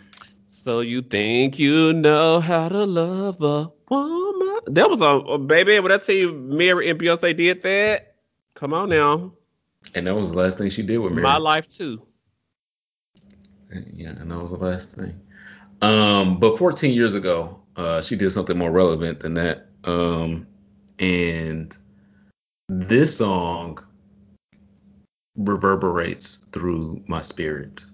[0.46, 4.60] So you think you know how to love a woman?
[4.68, 5.78] That was a, a baby.
[5.80, 8.14] When I tell you, Mary and Beyonce did that.
[8.54, 9.34] Come on now,
[9.94, 11.24] And that was the last thing she did with Mary.
[11.24, 12.00] my life too.
[13.92, 15.20] Yeah, and that was the last thing.
[15.82, 19.66] Um, but 14 years ago, uh, she did something more relevant than that.
[19.84, 20.46] Um,
[20.98, 21.76] and
[22.68, 23.78] this song
[25.36, 27.84] reverberates through my spirit.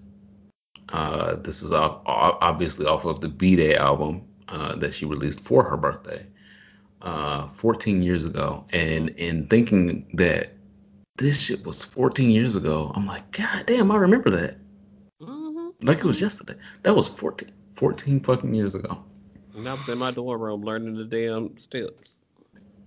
[0.89, 5.63] Uh, this is ob- obviously off of the B'Day album uh, that she released for
[5.63, 6.25] her birthday
[7.01, 8.65] uh, 14 years ago.
[8.73, 10.53] And in thinking that
[11.17, 14.55] this shit was 14 years ago, I'm like, God damn, I remember that.
[15.21, 15.73] Mhm.
[15.81, 16.55] Like it was yesterday.
[16.83, 19.03] That was 14, 14 fucking years ago.
[19.53, 22.19] And I was in my dorm room learning the damn steps.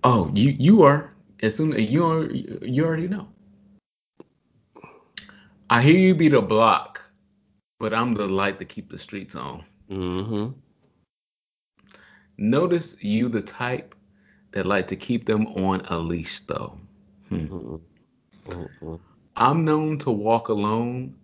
[0.03, 3.27] Oh, you you are as soon as you are you already know.
[5.73, 7.01] I hear you be the block,
[7.79, 9.63] but I'm the light to keep the streets on.
[9.89, 10.51] Mm-hmm.
[12.37, 13.95] Notice you the type
[14.51, 16.77] that like to keep them on a leash though.
[17.31, 17.77] Mm-hmm.
[18.51, 18.95] Mm-hmm.
[19.35, 21.15] I'm known to walk alone,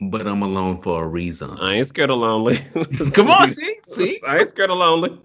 [0.00, 1.56] but I'm alone for a reason.
[1.60, 2.56] I ain't scared of lonely.
[3.14, 4.20] Come on, see, see.
[4.26, 5.16] I ain't scared of lonely.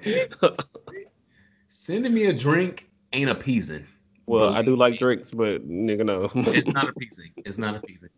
[1.70, 3.88] Sending me a drink ain't appeasing.
[4.28, 4.98] well, I do like me.
[5.00, 6.30] drinks, but nigga, no.
[6.54, 7.32] It's not appeasing.
[7.38, 8.10] It's not appeasing.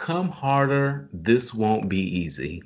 [0.00, 1.10] Come harder.
[1.12, 2.62] This won't be easy.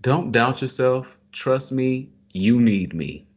[0.00, 1.18] Don't doubt yourself.
[1.30, 2.10] Trust me.
[2.32, 3.28] You need me.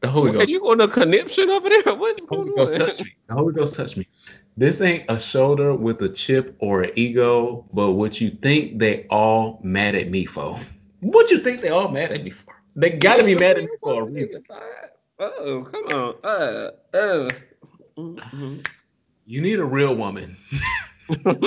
[0.00, 0.50] The Holy Are Ghost.
[0.50, 1.94] you on a conniption over there?
[1.94, 2.80] What's The Holy going Ghost on?
[2.80, 3.14] touch me.
[3.28, 4.08] The Holy Ghost touch me.
[4.56, 9.06] This ain't a shoulder with a chip or an ego, but what you think they
[9.10, 10.58] all mad at me for.
[11.02, 12.60] What you think they all mad at me for?
[12.74, 14.42] They gotta be mad at me for a reason.
[15.20, 16.14] Oh, come on.
[16.24, 17.30] Uh, uh.
[18.02, 18.66] Mhm.
[19.26, 20.36] You need a real woman.
[21.26, 21.38] I'm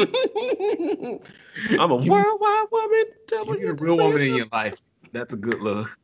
[1.92, 3.04] a You- worldwide woman.
[3.28, 4.80] Tell You need a real woman in your life.
[5.12, 5.98] That's a good look.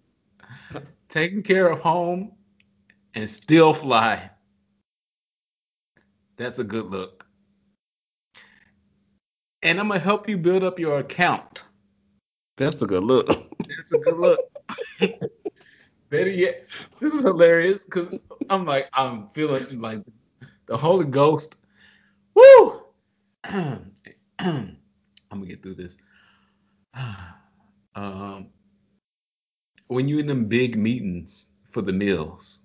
[1.10, 2.32] Taking care of home
[3.16, 4.30] and still fly.
[6.38, 7.26] That's a good look.
[9.64, 11.64] And I'm gonna help you build up your account.
[12.58, 13.28] That's a good look.
[13.78, 14.40] That's a good look.
[16.10, 16.68] Better yet,
[17.00, 20.00] this is hilarious because I'm like, I'm feeling like
[20.72, 21.58] the Holy Ghost.
[22.34, 22.84] Woo!
[23.44, 24.78] I'm
[25.30, 25.98] gonna get through this.
[27.94, 28.48] Um,
[29.88, 32.62] when you're in them big meetings for the meals,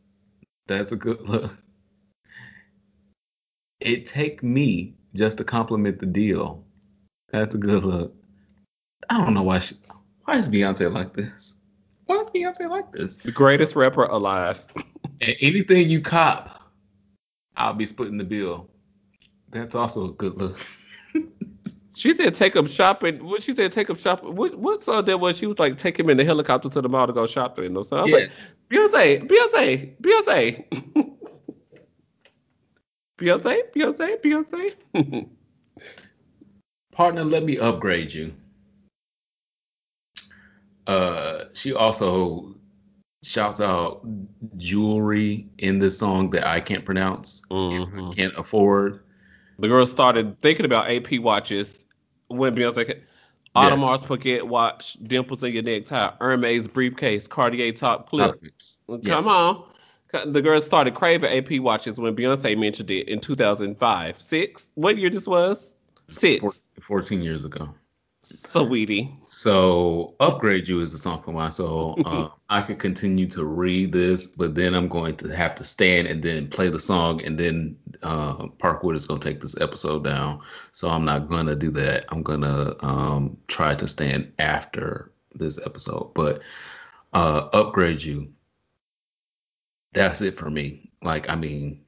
[0.68, 1.58] that's a good look.
[3.80, 6.64] It take me just to compliment the deal.
[7.32, 8.14] That's a good look.
[9.10, 9.74] I don't know why she,
[10.26, 11.54] why is Beyonce like this?
[12.04, 13.16] Why is Beyonce like this?
[13.16, 14.64] the greatest rapper alive.
[15.20, 16.55] And anything you cop,
[17.56, 18.68] I'll be splitting the bill.
[19.50, 20.58] That's also a good look.
[21.96, 23.24] She said take him shopping.
[23.24, 24.36] What she said take him shopping.
[24.36, 25.38] What what song that was?
[25.38, 27.82] She was like take him in the helicopter to the mall to go shopping or
[27.84, 28.14] something.
[28.14, 30.64] I was like, Beyonce, Beyonce, Beyonce.
[33.18, 34.76] Beyonce, Beyonce, Beyonce.
[36.92, 38.34] Partner, let me upgrade you.
[40.86, 42.55] Uh, she also
[43.26, 44.06] shouts out
[44.56, 48.14] jewelry in this song that I can't pronounce, Mhm.
[48.14, 49.00] can't afford.
[49.58, 51.84] The girl started thinking about AP watches
[52.28, 53.02] when Beyonce came.
[53.54, 58.38] Audemars Piguet watch, dimples in your necktie, Hermes briefcase, Cartier top clip.
[58.42, 58.80] Yes.
[58.86, 59.64] Come on.
[60.26, 64.20] The girl started craving AP watches when Beyonce mentioned it in 2005.
[64.20, 64.68] Six?
[64.74, 65.74] What year this was?
[66.10, 66.40] Six.
[66.40, 66.52] Four-
[66.86, 67.68] 14 years ago.
[68.28, 69.14] Sweetie.
[69.24, 71.96] So, Upgrade You is a song for my soul.
[72.04, 76.08] uh, I could continue to read this, but then I'm going to have to stand
[76.08, 80.02] and then play the song, and then uh, Parkwood is going to take this episode
[80.02, 80.40] down.
[80.72, 82.06] So, I'm not going to do that.
[82.08, 86.12] I'm going to um, try to stand after this episode.
[86.14, 86.42] But
[87.12, 88.32] uh, Upgrade You,
[89.92, 90.90] that's it for me.
[91.00, 91.80] Like, I mean,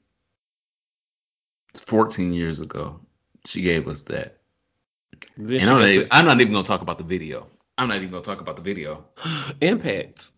[1.74, 3.01] 14 years ago,
[3.45, 4.38] she gave us that.
[5.37, 7.47] And I'm not, even, I'm not even gonna talk about the video.
[7.79, 9.05] I'm not even gonna talk about the video.
[9.61, 10.33] impact.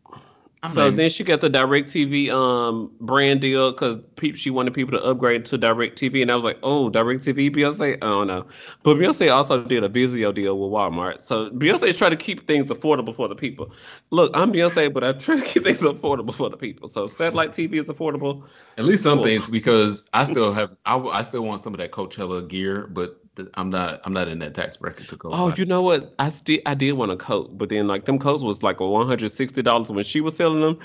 [0.63, 4.75] I'm so even- then she got the DirecTV um brand deal because pe- she wanted
[4.75, 8.47] people to upgrade to DirecTV and I was like oh DirecTV Beyonce I don't know
[8.83, 12.47] but Beyonce also did a Vizio deal with Walmart so Beyonce is trying to keep
[12.47, 13.73] things affordable for the people
[14.11, 17.53] look I'm Beyonce but I'm trying to keep things affordable for the people so satellite
[17.53, 18.45] TV is affordable
[18.77, 19.25] at least some Cool.
[19.25, 23.17] things because I still have I, I still want some of that Coachella gear, but
[23.55, 24.01] I'm not.
[24.05, 25.31] I'm not in that tax bracket to go.
[25.33, 26.15] Oh, you know what?
[26.19, 28.87] I still I did want a coat, but then like them coats was like a
[28.87, 30.79] one hundred sixty dollars when she was selling them.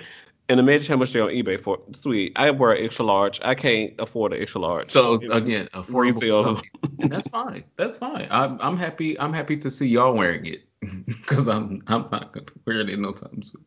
[0.47, 1.79] And imagine how much they're on eBay for.
[1.91, 3.41] Sweet, I wear an extra large.
[3.43, 4.91] I can't afford an extra large.
[4.91, 6.61] So again, affordable,
[6.99, 7.63] and that's fine.
[7.77, 8.27] That's fine.
[8.29, 9.19] I'm I'm happy.
[9.19, 10.65] I'm happy to see y'all wearing it
[11.07, 13.65] because I'm I'm not gonna wear it in no time soon.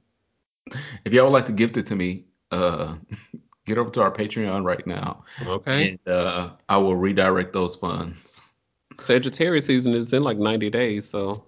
[1.04, 2.96] If y'all would like to gift it to me, uh,
[3.66, 5.24] get over to our Patreon right now.
[5.46, 5.90] Okay.
[5.90, 8.40] And uh, I will redirect those funds.
[9.00, 11.44] Sagittarius season is in like 90 days, so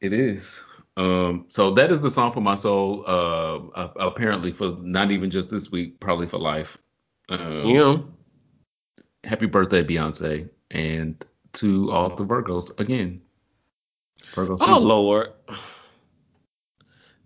[0.00, 0.62] it is.
[0.96, 3.04] Um, so that is the song for my soul.
[3.06, 6.78] Uh, apparently for not even just this week, probably for life.
[7.28, 7.96] Um, yeah.
[9.24, 11.24] Happy birthday, Beyonce, and
[11.54, 13.20] to all the Virgos again.
[14.34, 15.32] Virgo oh Lord.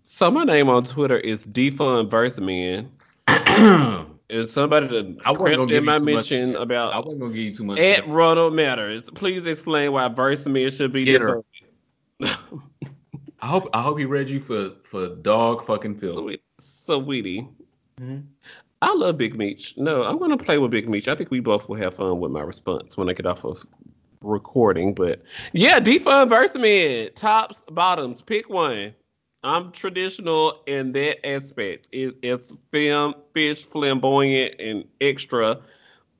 [0.05, 2.91] So my name on Twitter is Defund Verse Man.
[4.29, 7.53] and somebody that I crept in my mention much, about I wasn't gonna give you
[7.53, 7.79] too much.
[7.79, 9.03] At Ronald Matters.
[9.13, 11.21] Please explain why Verse Man should be Get
[12.21, 16.35] I hope I hope he read you for for dog fucking Phil.
[16.59, 17.47] Sweetie.
[18.01, 18.21] Mm-hmm.
[18.81, 19.77] I love Big Meech.
[19.77, 21.07] No, I'm gonna play with Big Meech.
[21.07, 23.65] I think we both will have fun with my response when I get off of
[24.21, 24.93] recording.
[24.93, 25.21] But
[25.53, 27.09] yeah, defund versus me.
[27.09, 28.93] Tops, bottoms, pick one.
[29.45, 31.87] I'm traditional in that aspect.
[31.91, 35.59] It, it's film, fish, flamboyant, and extra.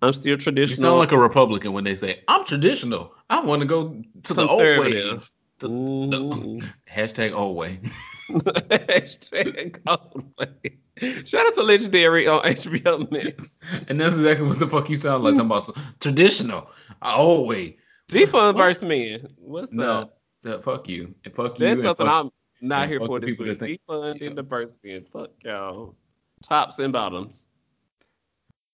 [0.03, 0.78] I'm still traditional.
[0.78, 3.15] You sound like a Republican when they say, I'm traditional.
[3.32, 5.32] I want to go to the old ways.
[5.57, 6.67] The, the, mm-hmm.
[6.88, 7.80] hashtag old way.
[8.30, 10.78] hashtag old way.
[11.26, 13.57] Shout out to Legendary on HBO Max.
[13.88, 15.34] and that's exactly what the fuck you sound like.
[15.34, 16.69] Talking about traditional,
[17.01, 17.78] old way.
[18.09, 19.28] Defund versus men.
[19.38, 20.11] What's no,
[20.43, 20.63] that?
[20.63, 21.15] fuck you.
[21.26, 21.65] And fuck you.
[21.65, 22.30] That's something I'm
[22.61, 23.59] not here for this week.
[23.59, 24.27] Defund yeah.
[24.27, 25.05] in the verse men.
[25.11, 25.95] Fuck y'all.
[26.43, 27.45] Tops and bottoms.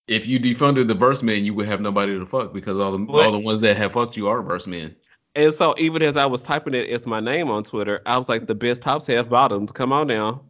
[0.07, 3.05] If you defunded the verse men, you would have nobody to fuck because all the
[3.11, 4.95] all the ones that have fucked you are verse men.
[5.36, 8.27] And so even as I was typing it as my name on Twitter, I was
[8.27, 9.71] like, the best tops have bottoms.
[9.71, 10.41] Come on now.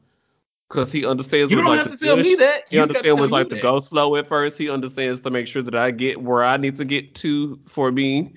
[0.69, 1.51] Cause he understands.
[1.51, 2.63] You don't like have to tell me that.
[2.69, 4.57] He understands what's like to go slow at first.
[4.57, 7.91] He understands to make sure that I get where I need to get to for
[7.91, 8.33] me.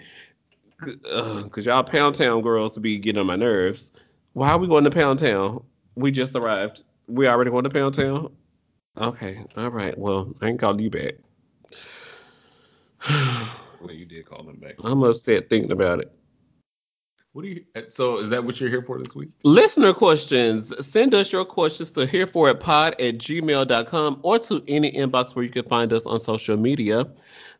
[1.08, 3.92] Uh, Cause y'all Pound Town girls to be getting on my nerves.
[4.34, 5.62] Why are we going to Pound Town?
[5.94, 6.82] We just arrived.
[7.06, 8.32] We already going to Pound Town.
[8.98, 9.96] Okay, all right.
[9.96, 11.14] Well, I ain't called you back.
[13.80, 14.74] well, you did call them back.
[14.82, 16.12] I'm upset thinking about it.
[17.32, 17.64] What do you?
[17.88, 19.30] So is that what you're here for this week?
[19.44, 20.72] Listener questions.
[20.84, 25.34] Send us your questions to here for it pod at gmail.com or to any inbox
[25.36, 27.06] where you can find us on social media.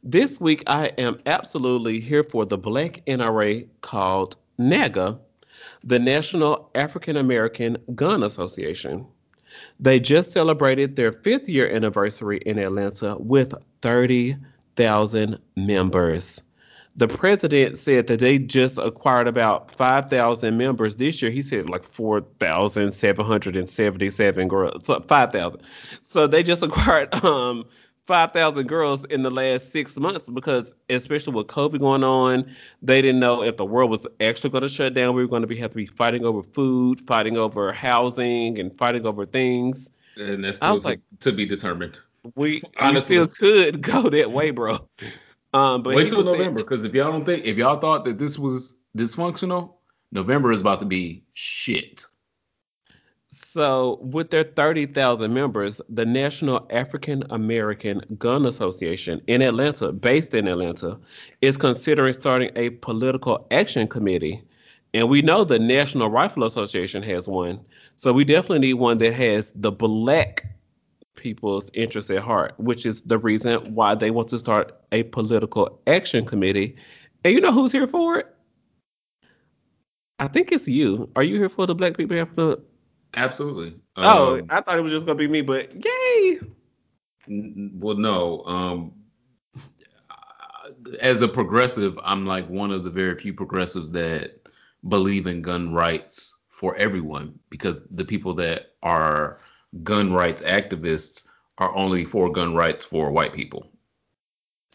[0.03, 5.19] This week I am absolutely here for the Black NRA called NAGA,
[5.87, 9.07] the National African American Gun Association.
[9.79, 16.43] They just celebrated their fifth year anniversary in Atlanta with 30,000 members
[16.97, 21.31] the president said that they just acquired about 5,000 members this year.
[21.31, 25.61] He said like 4,777 girls, so 5,000.
[26.05, 27.65] So they just acquired um
[28.05, 32.45] 5,000 girls in the last six months because, especially with COVID going on,
[32.83, 35.15] they didn't know if the world was actually going to shut down.
[35.15, 38.77] We were going to be have to be fighting over food, fighting over housing, and
[38.77, 39.91] fighting over things.
[40.17, 41.99] And that's still to, like, to be determined.
[42.37, 44.87] We, we still could go that way, bro.
[45.55, 48.39] Um, but wait till November because if y'all don't think if y'all thought that this
[48.39, 49.75] was dysfunctional,
[50.13, 52.07] November is about to be shit.
[53.55, 60.49] So, with their 30,000 members, the National African American Gun Association in Atlanta, based in
[60.49, 60.99] Atlanta,
[61.41, 64.43] is considering starting a political action committee.
[64.93, 67.61] And we know the National Rifle Association has one.
[67.95, 70.45] So, we definitely need one that has the black
[71.15, 75.81] people's interests at heart, which is the reason why they want to start a political
[75.87, 76.75] action committee.
[77.23, 78.27] And you know who's here for it?
[80.19, 81.09] I think it's you.
[81.15, 82.61] Are you here for the Black People to?
[83.17, 83.77] Absolutely.
[83.97, 86.41] Oh, um, I thought it was just gonna be me, but yay!
[87.27, 88.43] Well, no.
[88.45, 88.93] Um,
[91.01, 94.49] as a progressive, I'm like one of the very few progressives that
[94.89, 99.39] believe in gun rights for everyone because the people that are
[99.83, 101.27] gun rights activists
[101.59, 103.71] are only for gun rights for white people.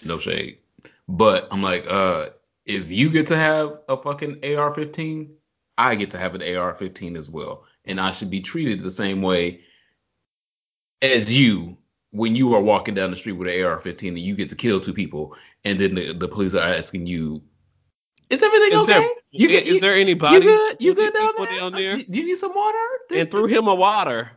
[0.04, 0.60] No shade.
[1.08, 2.30] But I'm like, uh,
[2.66, 5.32] if you get to have a fucking AR 15,
[5.78, 7.64] I get to have an AR 15 as well.
[7.90, 9.62] And I should be treated the same way
[11.02, 11.78] as you
[12.12, 14.56] when you are walking down the street with an AR 15 and you get to
[14.56, 15.36] kill two people.
[15.66, 17.42] And then the, the police are asking you,
[18.30, 19.00] is everything is okay?
[19.00, 20.36] There, you get, is you, there anybody?
[20.36, 20.78] You good?
[20.80, 21.48] You good down there?
[21.48, 21.98] down uh, there?
[21.98, 22.78] Do you need some water?
[23.12, 24.32] And threw him a water.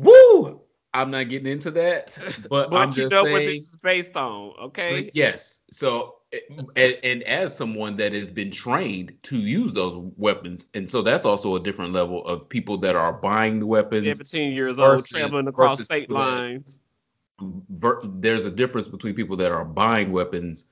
[0.00, 0.60] Woo!
[0.92, 2.18] I'm not getting into that,
[2.50, 3.32] but, But I'm you just know saying.
[3.32, 5.10] what this is based on, okay?
[5.14, 5.60] Yes.
[5.70, 6.38] So, Eh,
[6.76, 11.24] and, and as someone that has been trained to use those weapons, and so that's
[11.24, 14.06] also a different level of people that are buying the weapons.
[14.06, 16.80] 17 years old, traveling across state lines.
[17.40, 20.66] ver- there's a difference between people that are buying weapons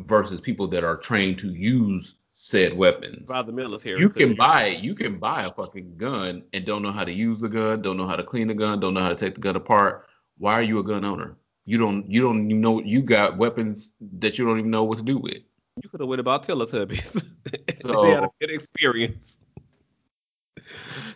[0.00, 3.28] versus people that are trained to use said weapons.
[3.28, 4.00] by the military.
[4.00, 7.40] You can buy you can buy a fucking gun and don't know how to use
[7.40, 9.40] the gun, don't know how to clean the gun, don't know how to take the
[9.40, 10.06] gun apart.
[10.38, 11.36] Why are you a gun owner?
[11.64, 14.98] You don't you don't even know you got weapons that you don't even know what
[14.98, 15.38] to do with.
[15.82, 17.22] You could have went about Teletubbies.
[17.80, 19.38] So- they had a good experience.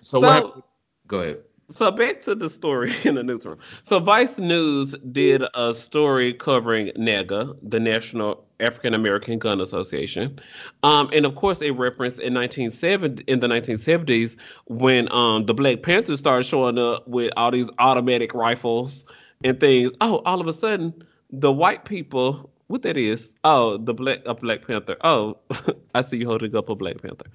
[0.00, 0.62] So, what happened-
[1.06, 1.38] go ahead.
[1.68, 3.58] So back to the story in the newsroom.
[3.82, 10.38] So Vice News did a story covering NAGA, the National African American Gun Association,
[10.84, 14.36] um, and of course a reference in 1970 in the 1970s
[14.66, 19.04] when um, the Black Panthers started showing up with all these automatic rifles
[19.46, 19.92] and things.
[20.00, 20.92] Oh, all of a sudden
[21.30, 22.50] the white people.
[22.68, 23.32] What that is?
[23.44, 24.96] Oh, the black a Black Panther.
[25.02, 25.38] Oh,
[25.94, 27.26] I see you holding up a Black Panther.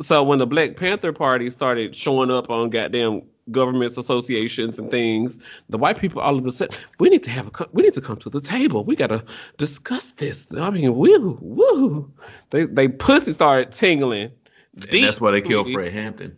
[0.00, 5.38] So when the Black Panther Party started showing up on goddamn governments associations and things,
[5.68, 8.00] the white people all of a sudden we need to have a we need to
[8.00, 8.82] come to the table.
[8.82, 9.22] We gotta
[9.58, 10.46] discuss this.
[10.56, 12.10] I mean, woo woo.
[12.48, 14.32] They they pussy started tingling.
[14.74, 15.70] And that's why they killed.
[15.70, 16.34] Fred Hampton.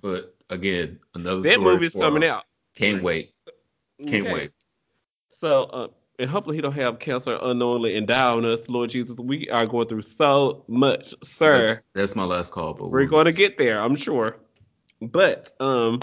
[0.00, 2.44] But again, another That movie's coming out.
[2.74, 3.34] Can't wait.
[4.06, 4.34] Can't Okay.
[4.34, 4.50] wait.
[5.44, 5.88] So, uh,
[6.18, 9.14] and hopefully he don't have cancer unknowingly and die on us, Lord Jesus.
[9.18, 11.82] We are going through so much, sir.
[11.94, 14.38] That's my last call, but We're going to get there, I'm sure.
[15.02, 16.00] But um,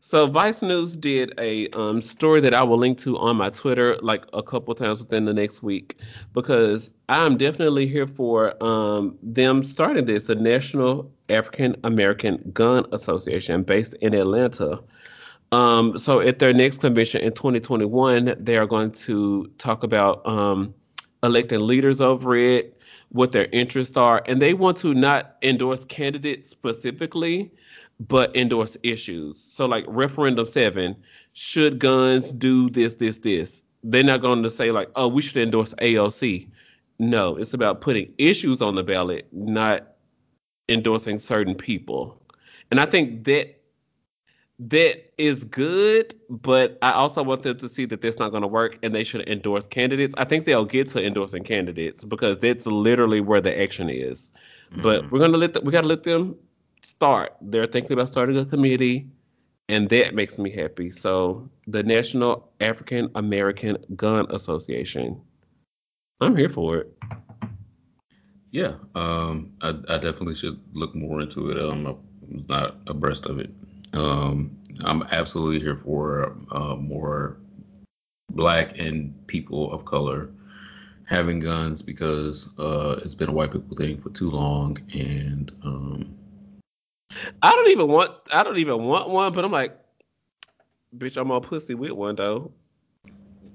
[0.00, 3.98] so Vice News did a um story that I will link to on my Twitter
[4.00, 6.00] like a couple times within the next week
[6.32, 13.64] because I'm definitely here for um them starting this, the National African American Gun Association
[13.64, 14.80] based in Atlanta.
[15.52, 20.74] Um, so at their next convention in 2021, they are going to talk about um,
[21.22, 22.78] electing leaders over it,
[23.10, 27.50] what their interests are, and they want to not endorse candidates specifically,
[28.00, 29.40] but endorse issues.
[29.40, 30.94] So like referendum seven,
[31.32, 33.62] should guns do this, this, this?
[33.82, 36.48] They're not going to say like, oh, we should endorse AOC.
[36.98, 39.94] No, it's about putting issues on the ballot, not
[40.68, 42.20] endorsing certain people.
[42.70, 43.57] And I think that
[44.58, 48.48] that is good, but I also want them to see that that's not going to
[48.48, 50.14] work and they should endorse candidates.
[50.18, 54.32] I think they'll get to endorsing candidates because that's literally where the action is.
[54.82, 55.10] But Mhm.
[55.10, 56.36] we're going to let them, we got to let them
[56.82, 57.36] start.
[57.40, 59.08] They're thinking about starting a committee
[59.68, 60.90] and that makes me happy.
[60.90, 65.20] So, the National African American Gun Association.
[66.20, 66.92] I'm here for it.
[68.50, 71.58] Yeah, um, I, I definitely should look more into it.
[71.62, 71.94] Um, I
[72.34, 73.50] was not abreast of it.
[73.94, 77.38] Um, I'm absolutely here for uh, more
[78.30, 80.30] black and people of color
[81.04, 86.14] having guns because uh, it's been a white people thing for too long, and um,
[87.42, 89.78] I don't even want I don't even want one, but I'm like,
[90.96, 92.52] bitch, I'm all pussy with one though.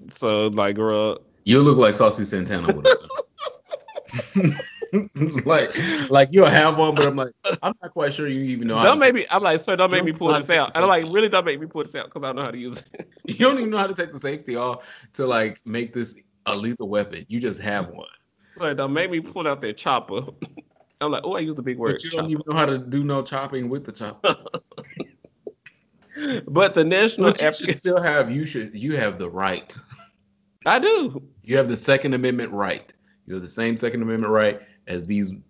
[0.09, 4.55] So like, girl, you look like Saucy Santana with it.
[5.45, 5.71] Like,
[6.09, 7.31] like you'll have one, but I'm like,
[7.63, 8.81] I'm not quite sure you even know.
[8.83, 9.25] don't make me.
[9.31, 10.75] I'm like, sir, don't make me pull this out.
[10.75, 12.51] And I'm like, really, don't make me pull this out because I don't know how
[12.51, 13.09] to use it.
[13.25, 16.13] You don't even know how to take the safety off to like make this
[16.45, 17.25] a lethal weapon.
[17.29, 18.05] You just have one.
[18.57, 20.23] Sir, don't make me pull out that chopper.
[21.01, 21.93] I'm like, oh, I use the big word.
[21.93, 24.35] But you don't even know how to do no chopping with the chopper.
[26.47, 29.75] But the National But you African, still have you should you have the right.
[30.65, 31.23] I do.
[31.43, 32.93] You have the Second Amendment right.
[33.25, 35.41] You have the same Second Amendment right as these white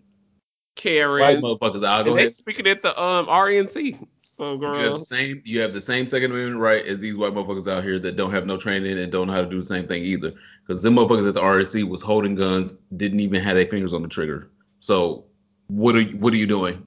[0.76, 1.86] Karen, motherfuckers.
[1.86, 4.06] I'll go and they speaking at the um RNC.
[4.36, 5.42] So, You have girl, the same.
[5.46, 8.32] You have the same Second Amendment right as these white motherfuckers out here that don't
[8.32, 10.34] have no training and don't know how to do the same thing either.
[10.66, 14.02] Because them motherfuckers at the RNC was holding guns, didn't even have their fingers on
[14.02, 14.50] the trigger.
[14.80, 15.26] So
[15.68, 16.86] what are you, what are you doing?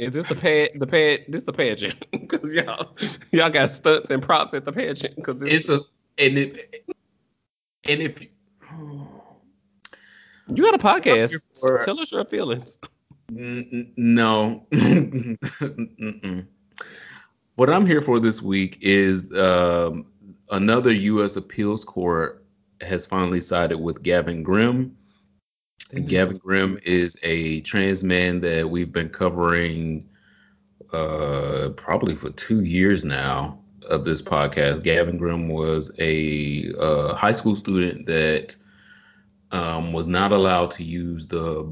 [0.00, 0.70] is this the pad?
[0.76, 1.26] The pad?
[1.28, 2.06] This the pageant?
[2.30, 2.96] Because y'all,
[3.32, 5.16] y'all got stunts and props at the pageant.
[5.16, 5.80] Because It's a
[6.16, 6.64] and if
[7.84, 8.24] and if
[10.54, 11.34] you got a podcast.
[11.60, 12.78] for- Tell us your feelings.
[13.30, 14.66] N- No.
[17.56, 20.06] What I'm here for this week is um,
[20.50, 21.36] another U.S.
[21.36, 22.46] appeals court
[22.80, 24.96] has finally sided with Gavin Grimm.
[25.92, 30.08] And Gavin Grimm is a trans man that we've been covering
[30.94, 33.58] uh, probably for two years now
[33.90, 34.82] of this podcast.
[34.82, 38.56] Gavin Grimm was a uh, high school student that
[39.52, 41.68] um, was not allowed to use the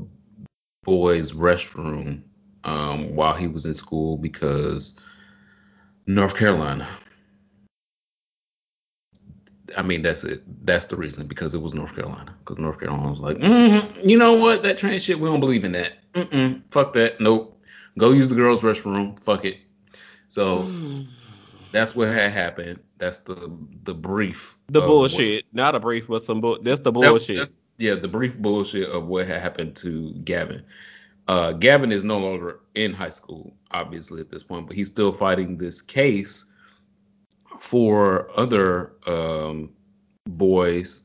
[0.85, 2.23] boys' restroom
[2.65, 4.99] um, while he was in school because
[6.07, 6.89] North Carolina.
[9.77, 10.43] I mean, that's it.
[10.67, 12.35] That's the reason because it was North Carolina.
[12.39, 15.65] Because North Carolina was like, mm, you know what, that trans shit, we don't believe
[15.65, 15.93] in that.
[16.15, 17.21] Mm-mm, fuck that.
[17.21, 17.55] Nope.
[17.99, 19.21] Go use the girls' restroom.
[19.21, 19.59] Fuck it.
[20.29, 20.71] So
[21.73, 22.81] that's what had happened.
[22.99, 23.51] That's the
[23.85, 24.57] the brief.
[24.69, 26.59] The of bullshit, not a brief, but some bull.
[26.63, 27.37] That's the what- that- bullshit.
[27.37, 30.65] that's- yeah, the brief bullshit of what had happened to Gavin.
[31.29, 35.13] Uh, Gavin is no longer in high school, obviously at this point, but he's still
[35.13, 36.47] fighting this case
[37.59, 39.71] for other um,
[40.27, 41.05] boys,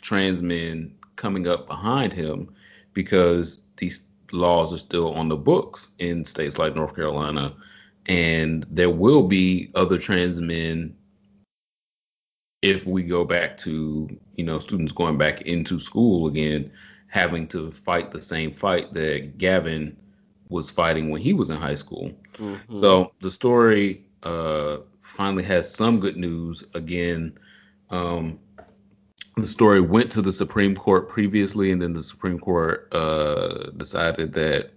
[0.00, 2.54] trans men coming up behind him
[2.94, 7.54] because these laws are still on the books in states like North Carolina.
[8.06, 10.96] And there will be other trans men
[12.62, 16.70] if we go back to, you know, students going back into school again,
[17.08, 19.96] having to fight the same fight that Gavin
[20.48, 22.12] was fighting when he was in high school.
[22.36, 22.58] Mhm.
[22.72, 26.64] So the story uh, finally has some good news.
[26.74, 27.36] Again,
[27.90, 28.38] um,
[29.36, 34.32] the story went to the Supreme Court previously, and then the Supreme Court uh, decided
[34.34, 34.70] that,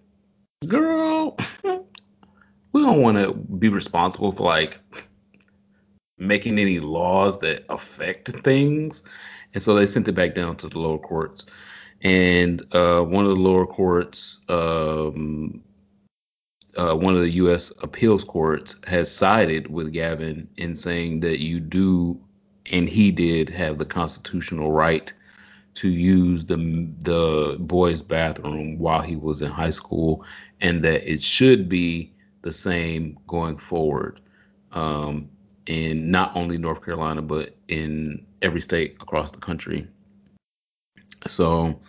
[0.68, 4.80] girl, we don't want to be responsible for like
[6.18, 9.04] making any laws that affect things.
[9.54, 11.46] And so they sent it back down to the lower courts.
[12.02, 15.64] And uh, one of the lower courts, um,
[16.76, 17.72] uh, one of the U.S.
[17.82, 22.20] appeals courts has sided with Gavin in saying that you do,
[22.72, 25.12] and he did have the constitutional right
[25.76, 26.58] to use the
[27.00, 30.26] the boys' bathroom while he was in high school,
[30.62, 34.22] and that it should be the same going forward,
[34.72, 35.30] um,
[35.68, 39.88] in not only North Carolina but in every state across the country.
[41.28, 41.80] So,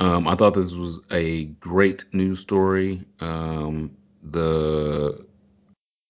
[0.00, 3.02] um, I thought this was a great news story.
[3.20, 5.24] Um, the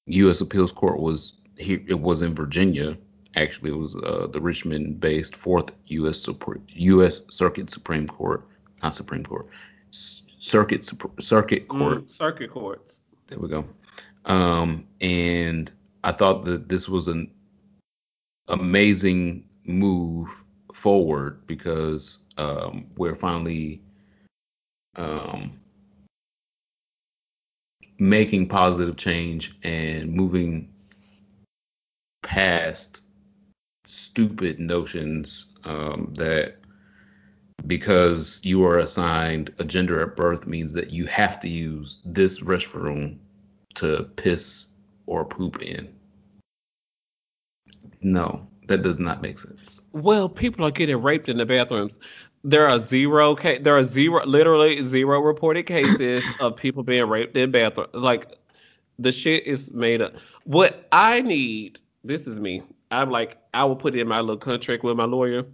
[0.07, 0.41] U.S.
[0.41, 1.81] Appeals Court was here.
[1.87, 2.97] It was in Virginia.
[3.37, 6.21] Actually, it was uh, the Richmond-based Fourth U.S.
[6.21, 7.23] Supreme U.S.
[7.31, 8.47] Circuit Supreme Court,
[8.83, 9.49] not Supreme Court,
[9.93, 12.05] S- Circuit Sup- Circuit Court.
[12.05, 13.01] Mm, circuit courts.
[13.27, 13.67] There we go.
[14.27, 15.73] Um, and
[16.05, 17.31] I thought that this was an
[18.49, 23.81] amazing move forward because um, we're finally
[24.97, 25.59] um,
[27.99, 30.69] making positive change and moving
[32.23, 33.01] past
[33.87, 36.57] stupid notions um, that
[37.67, 42.41] because you are assigned a gender at birth means that you have to use this
[42.41, 43.17] restroom
[43.75, 44.67] to piss
[45.07, 45.95] or poop in.
[48.01, 49.81] No, that does not make sense.
[49.93, 51.99] Well, people are getting raped in the bathrooms.
[52.43, 57.37] There are zero ca- there are zero literally zero reported cases of people being raped
[57.37, 57.95] in bathrooms.
[57.95, 58.39] Like
[58.99, 60.17] the shit is made up.
[60.45, 62.63] What I need, this is me.
[62.91, 65.45] I'm like, I will put in my little contract with my lawyer.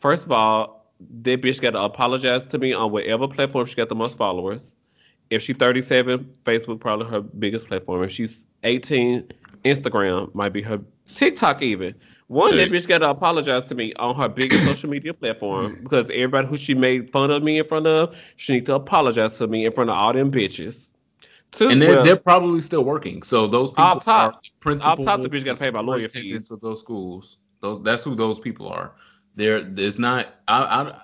[0.00, 0.92] First of all,
[1.22, 4.74] that bitch got to apologize to me on whatever platform she got the most followers.
[5.30, 8.04] If she's 37, Facebook probably her biggest platform.
[8.04, 9.28] If she's 18,
[9.64, 10.80] Instagram might be her
[11.14, 11.94] TikTok even.
[12.28, 16.10] One, that bitch got to apologize to me on her biggest social media platform because
[16.10, 19.46] everybody who she made fun of me in front of, she need to apologize to
[19.46, 20.90] me in front of all them bitches.
[21.52, 23.22] Two, And they're, well, they're probably still working.
[23.22, 25.06] So those people Off top- are principals.
[25.06, 26.50] top, the bitch gotta pay my lawyer fees.
[26.50, 27.38] of those schools.
[27.60, 28.92] Those that's who those people are.
[29.36, 30.26] They're it's not.
[30.48, 31.00] I I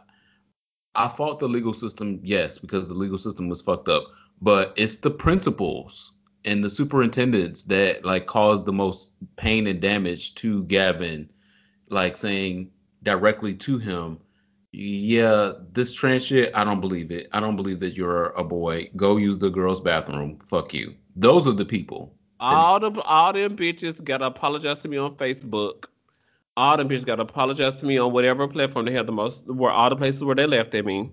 [0.95, 4.05] I fought the legal system, yes, because the legal system was fucked up.
[4.41, 6.12] But it's the principals
[6.45, 11.29] and the superintendents that like caused the most pain and damage to Gavin,
[11.89, 12.71] like saying
[13.03, 14.19] directly to him,
[14.73, 17.29] yeah, this trans shit, I don't believe it.
[17.33, 18.91] I don't believe that you're a boy.
[18.97, 20.39] Go use the girls' bathroom.
[20.47, 20.95] Fuck you.
[21.15, 22.15] Those are the people.
[22.41, 25.87] all the all them bitches gotta apologize to me on Facebook.
[26.57, 29.71] All them bitches gotta apologize to me on whatever platform they have the most, where
[29.71, 31.11] all the places where they left at me.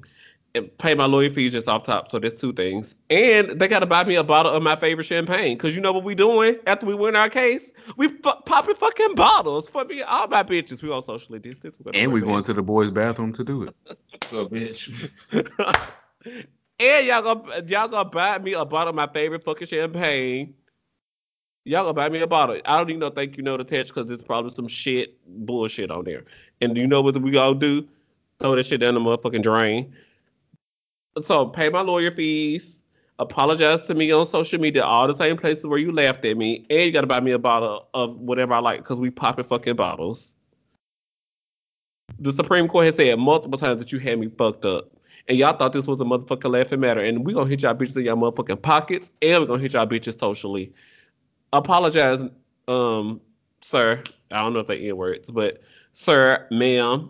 [0.56, 2.10] And pay my lawyer fees just off top.
[2.10, 2.96] So there's two things.
[3.12, 5.56] And they gotta buy me a bottle of my favorite champagne.
[5.58, 7.72] Cause you know what we doing after we win our case?
[7.98, 10.02] We fu- popping fucking bottles for me.
[10.02, 10.82] All my bitches.
[10.82, 11.78] We all socially distance.
[11.84, 13.76] We're And we're wear going to the boys' bathroom to do it.
[14.28, 15.10] So, bitch.
[16.80, 20.56] and y'all gonna y'all gonna buy me a bottle of my favorite fucking champagne.
[21.66, 22.60] Y'all gonna buy me a bottle.
[22.66, 26.06] I don't even know thank you note attached because it's probably some shit bullshit on
[26.06, 26.24] there.
[26.62, 27.88] And you know what we all do?
[28.40, 29.94] Throw that shit down the motherfucking drain.
[31.24, 32.80] So pay my lawyer fees.
[33.20, 36.66] Apologize to me on social media, all the same places where you laughed at me,
[36.70, 39.76] and you gotta buy me a bottle of whatever I like because we popping fucking
[39.76, 40.36] bottles.
[42.18, 44.92] The Supreme Court has said multiple times that you had me fucked up.
[45.28, 47.02] And y'all thought this was a motherfucking laughing matter.
[47.02, 49.86] And we gonna hit y'all bitches in y'all motherfucking pockets and we gonna hit y'all
[49.86, 50.74] bitches socially.
[51.54, 52.24] Apologize
[52.68, 53.22] um
[53.62, 54.02] sir.
[54.32, 55.62] I don't know if they N words, but
[55.94, 57.10] sir, ma'am.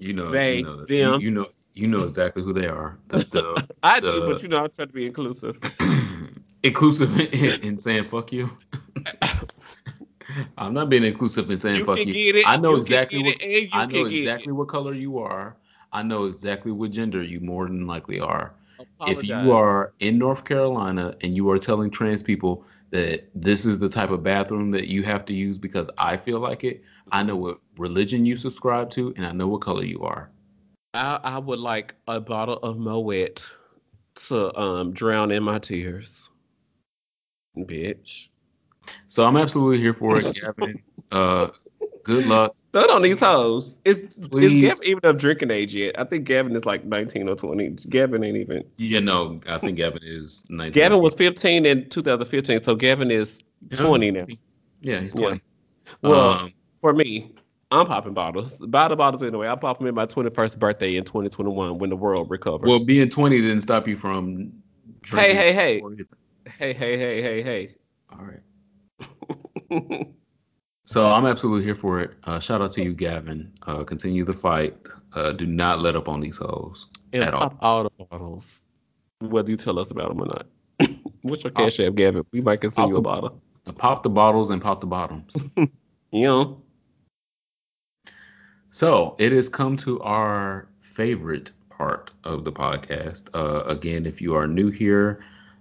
[0.00, 1.20] You know, They, you know, them.
[1.20, 2.98] you, you know, you know exactly who they are.
[3.08, 5.58] The, the, I do, but you know, I'm trying to be inclusive.
[6.62, 8.50] inclusive in, in saying fuck you.
[10.58, 12.42] I'm not being inclusive in saying You fuck you.
[12.46, 13.36] I know you exactly what
[13.72, 15.56] I know exactly what color you are.
[15.92, 18.54] I know exactly what gender you more than likely are.
[18.78, 18.88] it.
[19.06, 23.78] If you are in North Carolina and you are telling trans people that this is
[23.78, 26.82] the type of bathroom that you have to use because I feel like it,
[27.12, 30.30] I know what religion you subscribe to and I know what color you are.
[30.94, 33.50] I, I would like a bottle of Moet
[34.28, 36.30] to um drown in my tears.
[37.58, 38.28] Bitch.
[39.08, 40.82] So I'm absolutely here for it, Gavin.
[41.12, 41.48] Uh,
[42.02, 42.56] good luck.
[42.72, 43.76] Throw it on these hoes.
[43.84, 44.56] Is Please.
[44.56, 45.96] is Gavin even of drinking age yet?
[45.96, 47.68] I think Gavin is like 19 or 20.
[47.88, 48.64] Gavin ain't even.
[48.78, 50.72] Yeah, no, I think Gavin is 19.
[50.72, 53.44] Gavin was 15 in 2015, so Gavin is
[53.74, 54.26] 20 now.
[54.80, 55.26] Yeah, he's Yeah.
[55.28, 55.42] 20.
[56.02, 57.34] Well, Um, for me,
[57.80, 58.52] I'm popping bottles.
[58.58, 59.46] Bottle bottles anyway.
[59.48, 62.68] I'll pop them in my 21st birthday in 2021 when the world recovered.
[62.68, 64.52] well, being 20 didn't stop you from
[65.02, 65.36] drinking.
[65.36, 65.80] hey, hey.
[65.80, 65.94] or
[66.58, 67.74] hey, hey, hey, hey, hey.
[68.12, 70.08] All right.
[70.86, 72.10] So I'm absolutely here for it.
[72.24, 73.50] Uh, shout out to you, Gavin.
[73.66, 74.76] Uh, continue the fight.
[75.14, 76.88] Uh, do not let up on these hoes.
[77.14, 77.40] and At all.
[77.40, 78.62] pop all the bottles,
[79.20, 80.46] whether you tell us about them or not.
[81.22, 82.24] What's your cash app, Gavin?
[82.32, 83.40] We might send you a bottle.
[83.78, 85.34] Pop the bottles and pop the bottoms.
[86.12, 86.62] You know,
[88.74, 93.28] So it has come to our favorite part of the podcast.
[93.32, 95.20] Uh, again, if you are new here,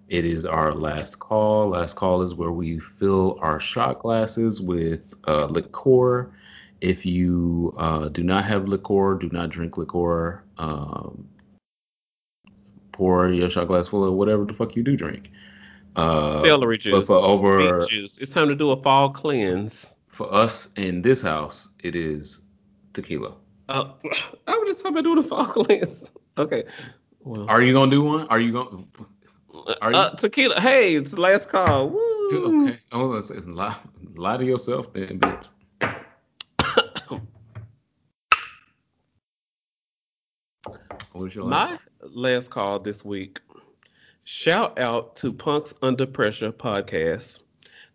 [0.09, 1.69] it is our last call.
[1.69, 6.31] Last call is where we fill our shot glasses with uh, liqueur.
[6.81, 10.43] If you uh, do not have liqueur, do not drink liqueur.
[10.57, 11.29] Um,
[12.93, 15.29] pour your shot glass full of whatever the fuck you do drink.
[15.95, 18.17] Uh, celery but juice, for over juice.
[18.17, 19.95] It's time to do a fall cleanse.
[20.07, 22.42] for us in this house, it is
[22.93, 23.35] tequila.
[23.69, 23.91] Uh,
[24.47, 26.11] I was just talking about doing a fall cleanse.
[26.37, 26.63] Okay.
[27.21, 28.27] Well, Are you gonna do one?
[28.27, 28.83] Are you gonna?
[29.81, 29.97] Are you?
[29.97, 30.59] uh, tequila.
[30.59, 31.89] Hey, it's the last call.
[31.89, 32.67] Woo.
[32.67, 32.79] Okay.
[32.91, 33.75] Oh, it's, it's lie,
[34.15, 35.47] lie to yourself, then, bitch.
[41.13, 43.39] What's your My last call this week.
[44.25, 47.39] Shout out to Punks Under Pressure podcast.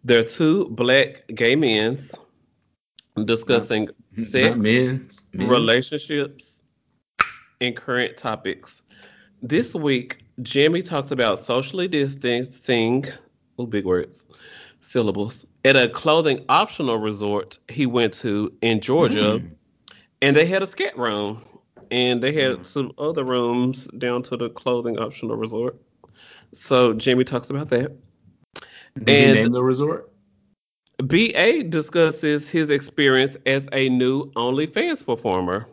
[0.05, 1.99] They're two black gay men
[3.25, 5.51] discussing Not sex, men's, men's.
[5.51, 6.63] relationships,
[7.61, 8.83] and current topics.
[9.43, 13.05] This week, Jimmy talked about socially distancing,
[13.59, 14.27] oh, big words,
[14.81, 19.41] syllables, at a clothing optional resort he went to in Georgia.
[19.41, 19.55] Mm.
[20.23, 21.43] And they had a scat room.
[21.91, 22.67] And they had Mm.
[22.67, 25.75] some other rooms down to the clothing optional resort.
[26.53, 27.93] So Jimmy talks about that.
[28.99, 30.11] Did he and- name the resort?
[30.99, 35.67] BA discusses his experience as a new OnlyFans performer.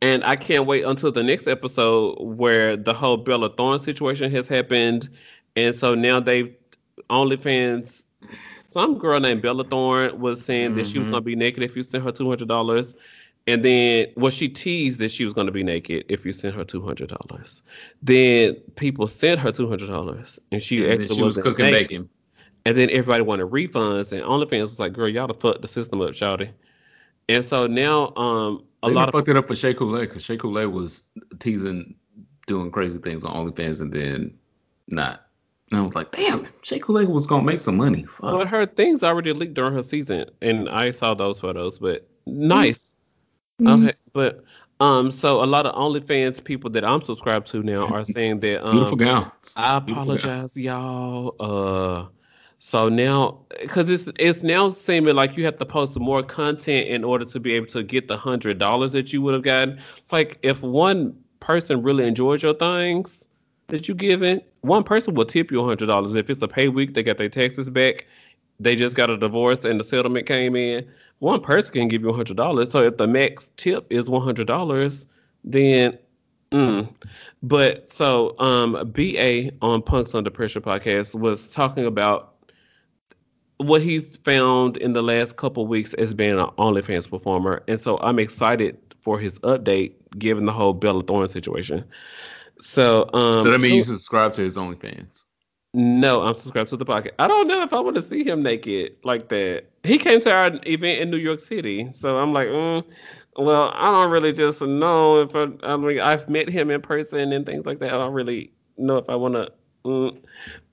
[0.00, 4.48] And I can't wait until the next episode where the whole Bella Thorne situation has
[4.48, 5.08] happened.
[5.56, 6.54] And so now they've
[7.10, 8.04] OnlyFans,
[8.68, 11.10] some girl named Bella Thorne was saying that she was Mhm.
[11.10, 12.94] going to be naked if you sent her $200.
[13.48, 16.54] And then, well, she teased that she was going to be naked if you sent
[16.54, 17.62] her $200.
[18.02, 21.88] Then people sent her $200 and she And actually she was cooking naked.
[21.88, 22.08] bacon.
[22.64, 26.00] And then everybody wanted refunds, and OnlyFans was like, "Girl, y'all to fuck the system
[26.00, 26.50] up, shouty."
[27.28, 30.22] And so now, um, a They lot of fucked it up for Shea Coulee because
[30.24, 31.04] Shea Coulee was
[31.40, 31.94] teasing,
[32.46, 34.34] doing crazy things on OnlyFans, and then
[34.88, 35.26] not.
[35.70, 38.04] And I was like, damn, Shea Coulee was gonna make some money.
[38.04, 38.32] Fuck.
[38.32, 41.78] but her things already leaked during her season, and I saw those photos.
[41.78, 42.94] But nice,
[43.60, 43.84] Mm.
[43.88, 43.96] okay.
[44.12, 44.44] But
[44.80, 48.64] um, so a lot of OnlyFans people that I'm subscribed to now are saying that
[48.64, 49.52] um, Beautiful gowns.
[49.56, 51.36] I Beautiful apologize, y'all.
[51.38, 52.06] Uh,
[52.64, 57.02] so now, because it's it's now seeming like you have to post more content in
[57.02, 59.80] order to be able to get the hundred dollars that you would have gotten.
[60.12, 63.28] Like if one person really enjoys your things
[63.66, 66.14] that you given, one person will tip you hundred dollars.
[66.14, 68.06] If it's a pay week, they got their taxes back.
[68.60, 70.88] They just got a divorce and the settlement came in.
[71.18, 72.70] One person can give you hundred dollars.
[72.70, 75.04] So if the max tip is one hundred dollars,
[75.42, 75.98] then
[76.52, 76.88] mm,
[77.42, 82.31] but so um BA on Punks Under Pressure podcast was talking about
[83.66, 87.62] what he's found in the last couple weeks as being an OnlyFans performer.
[87.68, 91.84] And so I'm excited for his update given the whole Bella Thorne situation.
[92.58, 95.24] So um so that means so- you subscribe to his OnlyFans.
[95.74, 97.12] no, I'm subscribed to the podcast.
[97.18, 99.64] I don't know if I want to see him naked like that.
[99.84, 102.84] He came to our event in New York City, so I'm like, mm,
[103.36, 105.48] well, I don't really just know if I.
[105.62, 107.88] I mean, I've met him in person and things like that.
[107.92, 109.50] I don't really know if I want to.
[109.86, 110.22] Mm.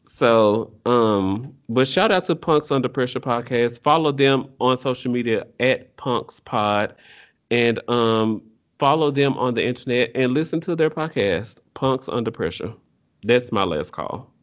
[0.10, 3.80] So, um, but shout out to Punks Under Pressure podcast.
[3.84, 6.95] Follow them on social media at Punks Pod,
[7.52, 8.41] and um,
[8.80, 12.73] follow them on the internet and listen to their podcast, Punks Under Pressure.
[13.23, 14.34] That's my last call.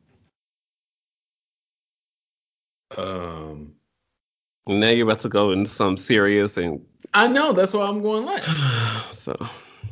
[2.97, 3.75] Um,
[4.69, 6.81] Now you're about to go into some serious and
[7.13, 9.13] I know that's why I'm going last.
[9.25, 9.37] so.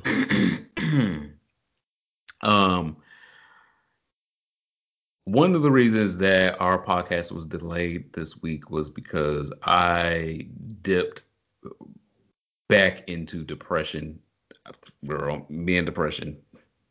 [2.43, 2.97] um,
[5.25, 10.49] one of the reasons that our podcast was delayed this week was because I
[10.83, 11.23] dipped
[12.69, 14.19] back into depression.
[15.07, 16.37] Girl, me and depression,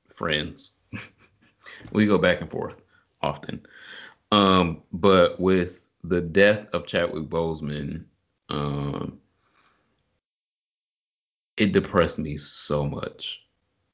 [0.10, 0.74] friends.
[1.92, 2.82] we go back and forth
[3.22, 3.66] often.
[4.32, 8.06] Um, but with the death of Chadwick Boseman,
[8.50, 9.20] um,
[11.58, 13.46] it depressed me so much,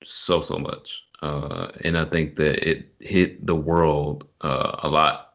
[0.03, 5.33] so so much, uh, and I think that it hit the world uh, a lot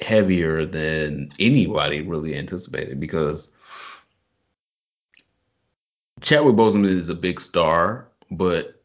[0.00, 3.52] heavier than anybody really anticipated because
[6.20, 8.82] Chadwick Boseman is a big star, but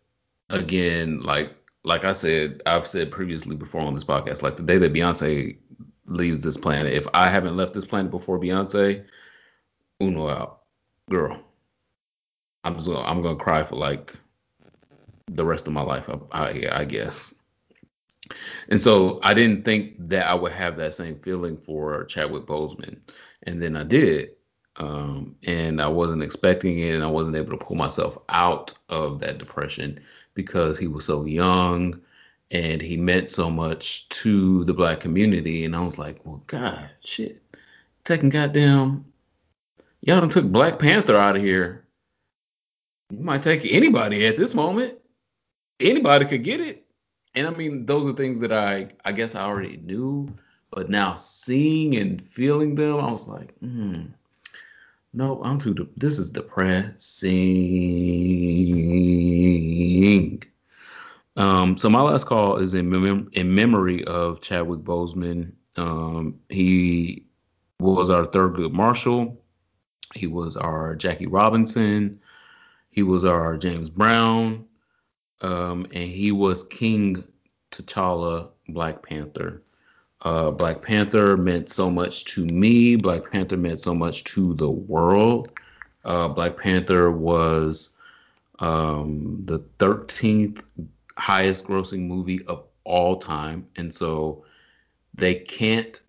[0.49, 1.53] again, like
[1.83, 5.55] like I said, I've said previously before on this podcast, like the day that Beyonce
[6.05, 9.05] leaves this planet, if I haven't left this planet before Beyonce,
[10.01, 10.61] Uno out,
[11.09, 11.39] girl.
[12.63, 14.13] I'm just gonna, I'm gonna cry for like
[15.27, 16.09] the rest of my life.
[16.09, 17.35] I, I, I guess.
[18.69, 22.97] And so I didn't think that I would have that same feeling for Chadwick Boseman,
[23.43, 24.31] and then I did,
[24.77, 29.19] um, and I wasn't expecting it, and I wasn't able to pull myself out of
[29.19, 29.99] that depression
[30.33, 31.99] because he was so young
[32.51, 35.65] and he meant so much to the black community.
[35.65, 37.41] And I was like, well, God, shit,
[38.05, 39.05] taking goddamn,
[40.01, 41.85] y'all done took Black Panther out of here.
[43.09, 44.97] You might take anybody at this moment.
[45.79, 46.85] Anybody could get it.
[47.35, 50.27] And I mean, those are things that I, I guess I already knew,
[50.71, 54.05] but now seeing and feeling them, I was like, hmm,
[55.13, 55.73] no, I'm too.
[55.73, 56.93] De- this is depressing.
[61.37, 65.51] Um, so my last call is in mem- in memory of Chadwick Boseman.
[65.75, 67.25] Um, he
[67.79, 69.39] was our Thurgood Marshall.
[70.15, 72.19] He was our Jackie Robinson.
[72.89, 74.66] He was our James Brown.
[75.41, 77.23] Um, and he was King
[77.71, 79.61] T'Challa, Black Panther.
[80.21, 82.95] Uh, Black Panther meant so much to me.
[82.95, 85.51] Black Panther meant so much to the world.
[86.05, 87.95] Uh, Black Panther was
[88.59, 90.63] um, the 13th
[91.17, 93.67] highest grossing movie of all time.
[93.75, 94.43] And so
[95.13, 96.01] they can't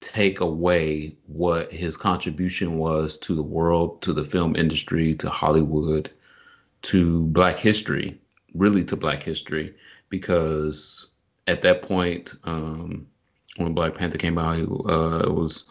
[0.00, 6.10] take away what his contribution was to the world, to the film industry, to Hollywood,
[6.82, 8.18] to Black history,
[8.54, 9.74] really to Black history,
[10.08, 11.08] because
[11.46, 13.06] at that point, um,
[13.56, 14.58] when Black Panther came out,
[14.88, 15.64] uh, it was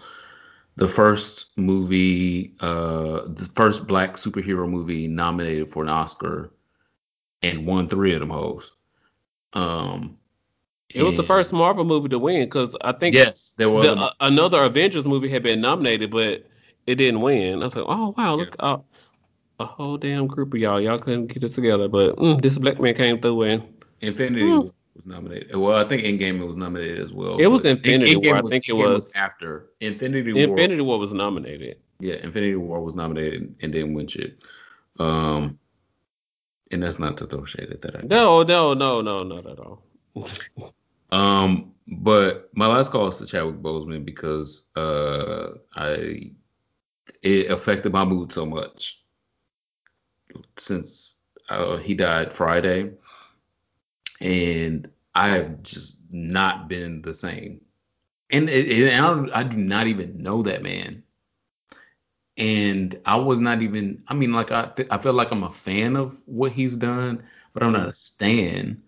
[0.76, 6.52] the first movie, uh, the first Black superhero movie nominated for an Oscar,
[7.42, 8.74] and won three of them hoes.
[9.54, 10.18] Um,
[10.94, 13.86] It was the first Marvel movie to win because I think Yes, there was.
[13.86, 16.46] the, uh, another Avengers movie had been nominated, but
[16.88, 17.62] it didn't win.
[17.62, 18.78] I was like, oh wow, look, uh,
[19.60, 22.80] a whole damn group of y'all, y'all couldn't get it together, but mm, this black
[22.80, 23.64] man came through and
[24.02, 24.46] Infinity.
[24.46, 25.56] War was nominated.
[25.56, 27.38] Well, I think Endgame was nominated as well.
[27.38, 29.12] It was Infinity Endgame War, I think it Endgame was.
[29.16, 30.44] after Infinity War.
[30.44, 31.78] Infinity War was nominated.
[32.00, 34.44] Yeah, Infinity War was nominated and didn't win shit.
[35.00, 35.60] Um,
[36.72, 37.96] and that's not to throw shade at that.
[37.96, 38.02] I.
[38.04, 39.84] No, no, no, no, not at all.
[41.12, 46.30] Um, but my last call is to Chadwick Boseman because uh, I
[47.24, 48.99] it affected my mood so much
[50.58, 51.18] since
[51.50, 52.92] uh, he died Friday,
[54.22, 57.62] and I have just not been the same.
[58.32, 61.04] And, and I, I do not even know that man.
[62.38, 64.04] And I was not even.
[64.08, 67.24] I mean, like I, I feel like I'm a fan of what he's done,
[67.54, 68.82] but I'm not a stan.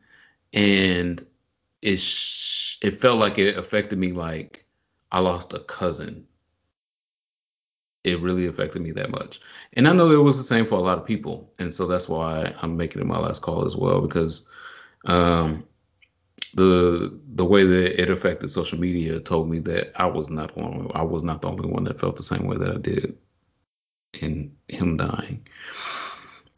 [0.54, 1.26] And
[1.82, 4.66] it sh- it felt like it affected me like
[5.12, 6.28] I lost a cousin.
[8.04, 9.42] It really affected me that much.
[9.74, 11.54] And I know it was the same for a lot of people.
[11.60, 14.48] And so that's why I'm making it my last call as well because
[15.06, 15.66] um
[16.54, 20.92] the the way that it affected social media told me that I was not only
[20.94, 23.18] I was not the only one that felt the same way that I did
[24.14, 25.48] in him dying.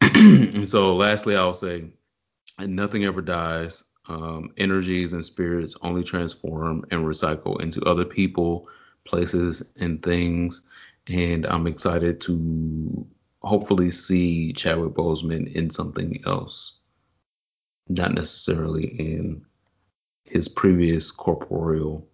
[0.00, 1.84] and so lastly I'll say
[2.58, 3.84] nothing ever dies.
[4.06, 8.68] Um, energies and spirits only transform and recycle into other people,
[9.06, 10.62] places, and things.
[11.08, 13.06] And I'm excited to
[13.42, 16.78] hopefully see Chadwick Boseman in something else,
[17.88, 19.44] not necessarily in
[20.24, 22.06] his previous corporeal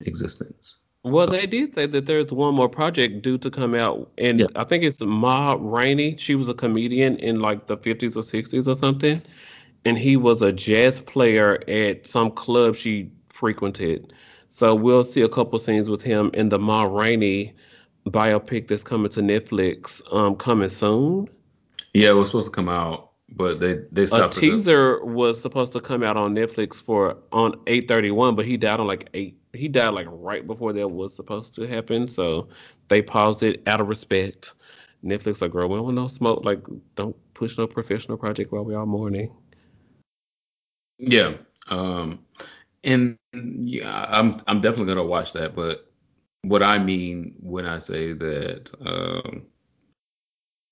[0.00, 0.78] existence.
[1.04, 4.40] Well, So- they did say that there's one more project due to come out, and
[4.40, 4.46] Yeah.
[4.56, 6.16] I think it's Ma Rainey.
[6.18, 9.22] She was a comedian in like the 50s or 60s or something,
[9.84, 14.12] and he was a jazz player at some club she frequented.
[14.50, 17.54] So we'll see a couple scenes with him in the Ma Rainey
[18.06, 21.28] biopic that's coming to Netflix, um, coming soon.
[21.94, 24.36] Yeah, it was supposed to come out, but they they A stopped.
[24.36, 24.40] it.
[24.40, 28.86] teaser was supposed to come out on Netflix for on 831, but he died on
[28.86, 29.36] like eight.
[29.52, 32.48] He died like right before that was supposed to happen, so
[32.88, 34.54] they paused it out of respect.
[35.04, 36.44] Netflix like, girl, we don't want no smoke.
[36.44, 36.62] Like,
[36.94, 39.34] don't push no professional project while we are mourning.
[40.98, 41.34] Yeah.
[41.68, 42.24] Um
[42.84, 45.90] and yeah, I'm I'm definitely gonna watch that, but
[46.42, 49.46] what I mean when I say that um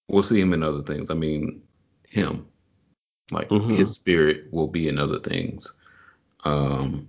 [0.08, 1.62] we'll see him in other things, I mean
[2.08, 2.46] him.
[3.32, 3.76] Like Mhm.
[3.76, 5.72] his spirit will be in other things.
[6.44, 7.08] Um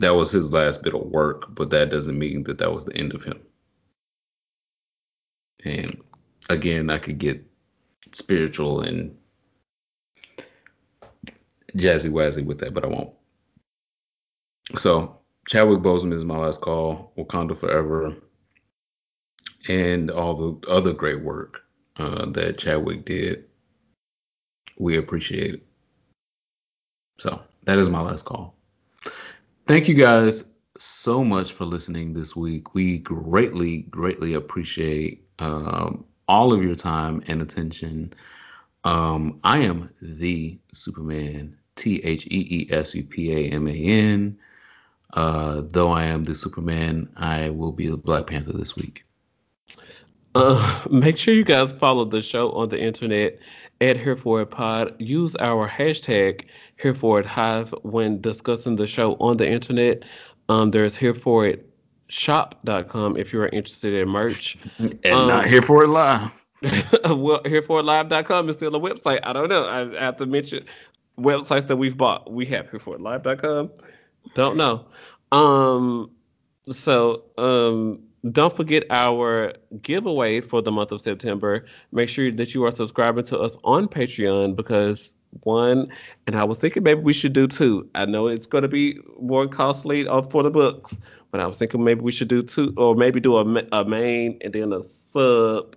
[0.00, 2.96] that was his last bit of work, but that doesn't mean that that was the
[2.96, 3.40] end of him.
[5.64, 6.00] And
[6.48, 7.44] again, I could get
[8.12, 9.16] spiritual and
[11.76, 13.10] jazzy wazzy with that, but I won't.
[14.76, 17.12] So Chadwick Boseman is my last call.
[17.18, 18.14] Wakanda Forever,
[19.68, 21.62] and all the other great work
[21.96, 23.44] uh, that Chadwick did.
[24.78, 25.66] We appreciate it.
[27.18, 28.56] So that is my last call.
[29.66, 30.44] Thank you guys
[30.76, 32.74] so much for listening this week.
[32.74, 38.12] We greatly, greatly appreciate um, all of your time and attention.
[38.82, 43.72] Um, I am the Superman, T H E E S U P A M A
[43.72, 44.38] N.
[45.14, 49.04] Uh, though I am the Superman, I will be the Black Panther this week.
[50.34, 53.38] Uh, make sure you guys follow the show on the internet
[53.80, 54.94] at Here For It Pod.
[55.00, 56.44] Use our hashtag
[56.80, 60.04] Here For It Hive when discussing the show on the internet.
[60.48, 61.70] Um, there's Here For It
[62.08, 64.56] shop.com if you are interested in merch.
[64.78, 66.44] And Um, not here for it live.
[66.62, 69.20] well, hereforlive.com is still a website.
[69.24, 69.64] I don't know.
[69.64, 70.64] I, I have to mention
[71.18, 72.32] websites that we've bought.
[72.32, 73.70] We have hereforlive.com.
[74.34, 74.84] Don't know.
[75.32, 76.10] Um,
[76.70, 78.00] so um,
[78.30, 79.52] don't forget our
[79.82, 81.64] giveaway for the month of September.
[81.92, 85.88] Make sure that you are subscribing to us on Patreon because one,
[86.26, 87.88] and I was thinking maybe we should do two.
[87.94, 90.96] I know it's going to be more costly for the books,
[91.30, 94.38] but I was thinking maybe we should do two, or maybe do a, a main
[94.42, 95.76] and then a sub.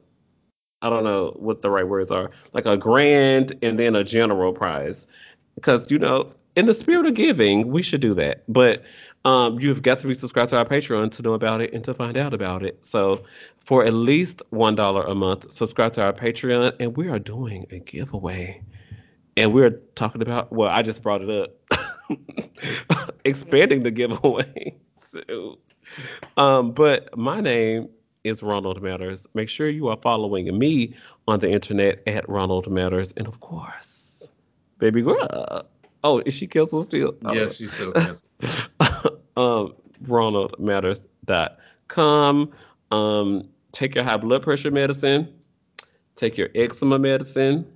[0.83, 4.53] I don't know what the right words are, like a grand and then a general
[4.53, 5.07] prize.
[5.55, 8.43] Because, you know, in the spirit of giving, we should do that.
[8.49, 8.83] But
[9.25, 11.93] um, you've got to be subscribed to our Patreon to know about it and to
[11.93, 12.83] find out about it.
[12.83, 13.23] So
[13.63, 17.77] for at least $1 a month, subscribe to our Patreon, and we are doing a
[17.77, 18.59] giveaway.
[19.37, 24.75] And we're talking about, well, I just brought it up, expanding the giveaway.
[24.99, 25.57] So,
[26.35, 27.87] um, but my name
[28.25, 29.25] is Ronald Matters.
[29.35, 30.93] Make sure you are following me
[31.29, 33.13] on the internet at Ronald Matters.
[33.15, 34.29] And of course,
[34.79, 35.65] baby girl.
[36.07, 37.17] Oh, is she Kelsey still?
[37.25, 37.33] Oh.
[37.33, 38.29] Yes, she's still canceled.
[39.35, 39.73] um,
[40.05, 42.51] ronaldmatters.com.
[42.91, 45.27] Um, take your high blood pressure medicine.
[46.15, 47.69] Take your eczema medicine.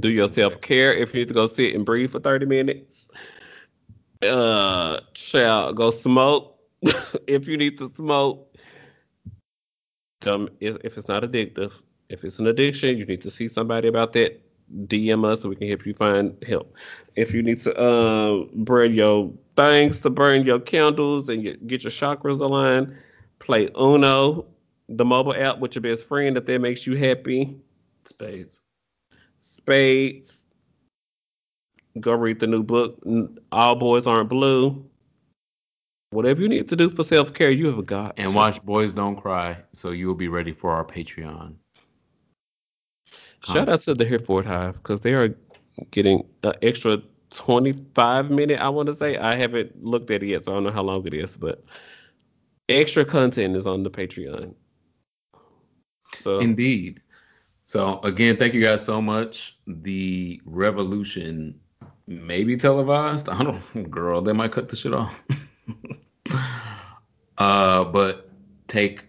[0.00, 3.10] Do your self care if you need to go sit and breathe for 30 minutes.
[4.22, 6.58] Uh, shall go smoke
[7.26, 8.50] if you need to smoke.
[10.26, 13.88] Um, if, if it's not addictive, if it's an addiction, you need to see somebody
[13.88, 14.40] about that.
[14.86, 16.74] DM us so we can help you find help.
[17.16, 21.84] If you need to um, burn your things to burn your candles and get, get
[21.84, 22.96] your chakras aligned,
[23.38, 24.46] play Uno,
[24.88, 27.56] the mobile app with your best friend if that makes you happy.
[28.04, 28.62] Spades.
[29.40, 30.44] Spades.
[32.00, 33.02] Go read the new book.
[33.50, 34.84] All boys aren't blue.
[36.10, 38.14] Whatever you need to do for self care, you have a got.
[38.16, 41.54] And watch Boys Don't Cry, so you will be ready for our Patreon.
[43.44, 45.34] Shout out to the Here For It Hive because they are
[45.90, 47.00] getting an extra
[47.30, 49.16] 25 minute, I want to say.
[49.16, 51.64] I haven't looked at it yet, so I don't know how long it is, but
[52.68, 54.54] extra content is on the Patreon.
[56.14, 57.02] So, Indeed.
[57.66, 59.58] So again, thank you guys so much.
[59.66, 61.60] The revolution
[62.06, 63.28] may be televised.
[63.28, 65.22] I don't girl, they might cut the shit off.
[67.38, 68.30] uh, but
[68.68, 69.04] take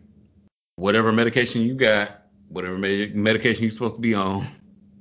[0.76, 2.19] whatever medication you got,
[2.50, 4.46] whatever med- medication you're supposed to be on,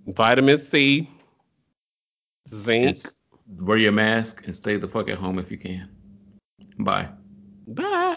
[0.07, 1.09] vitamin C,
[2.49, 2.97] zinc.
[3.61, 5.89] wear your mask and stay the fuck at home if you can.
[6.79, 7.09] Bye.
[7.67, 8.17] Bye.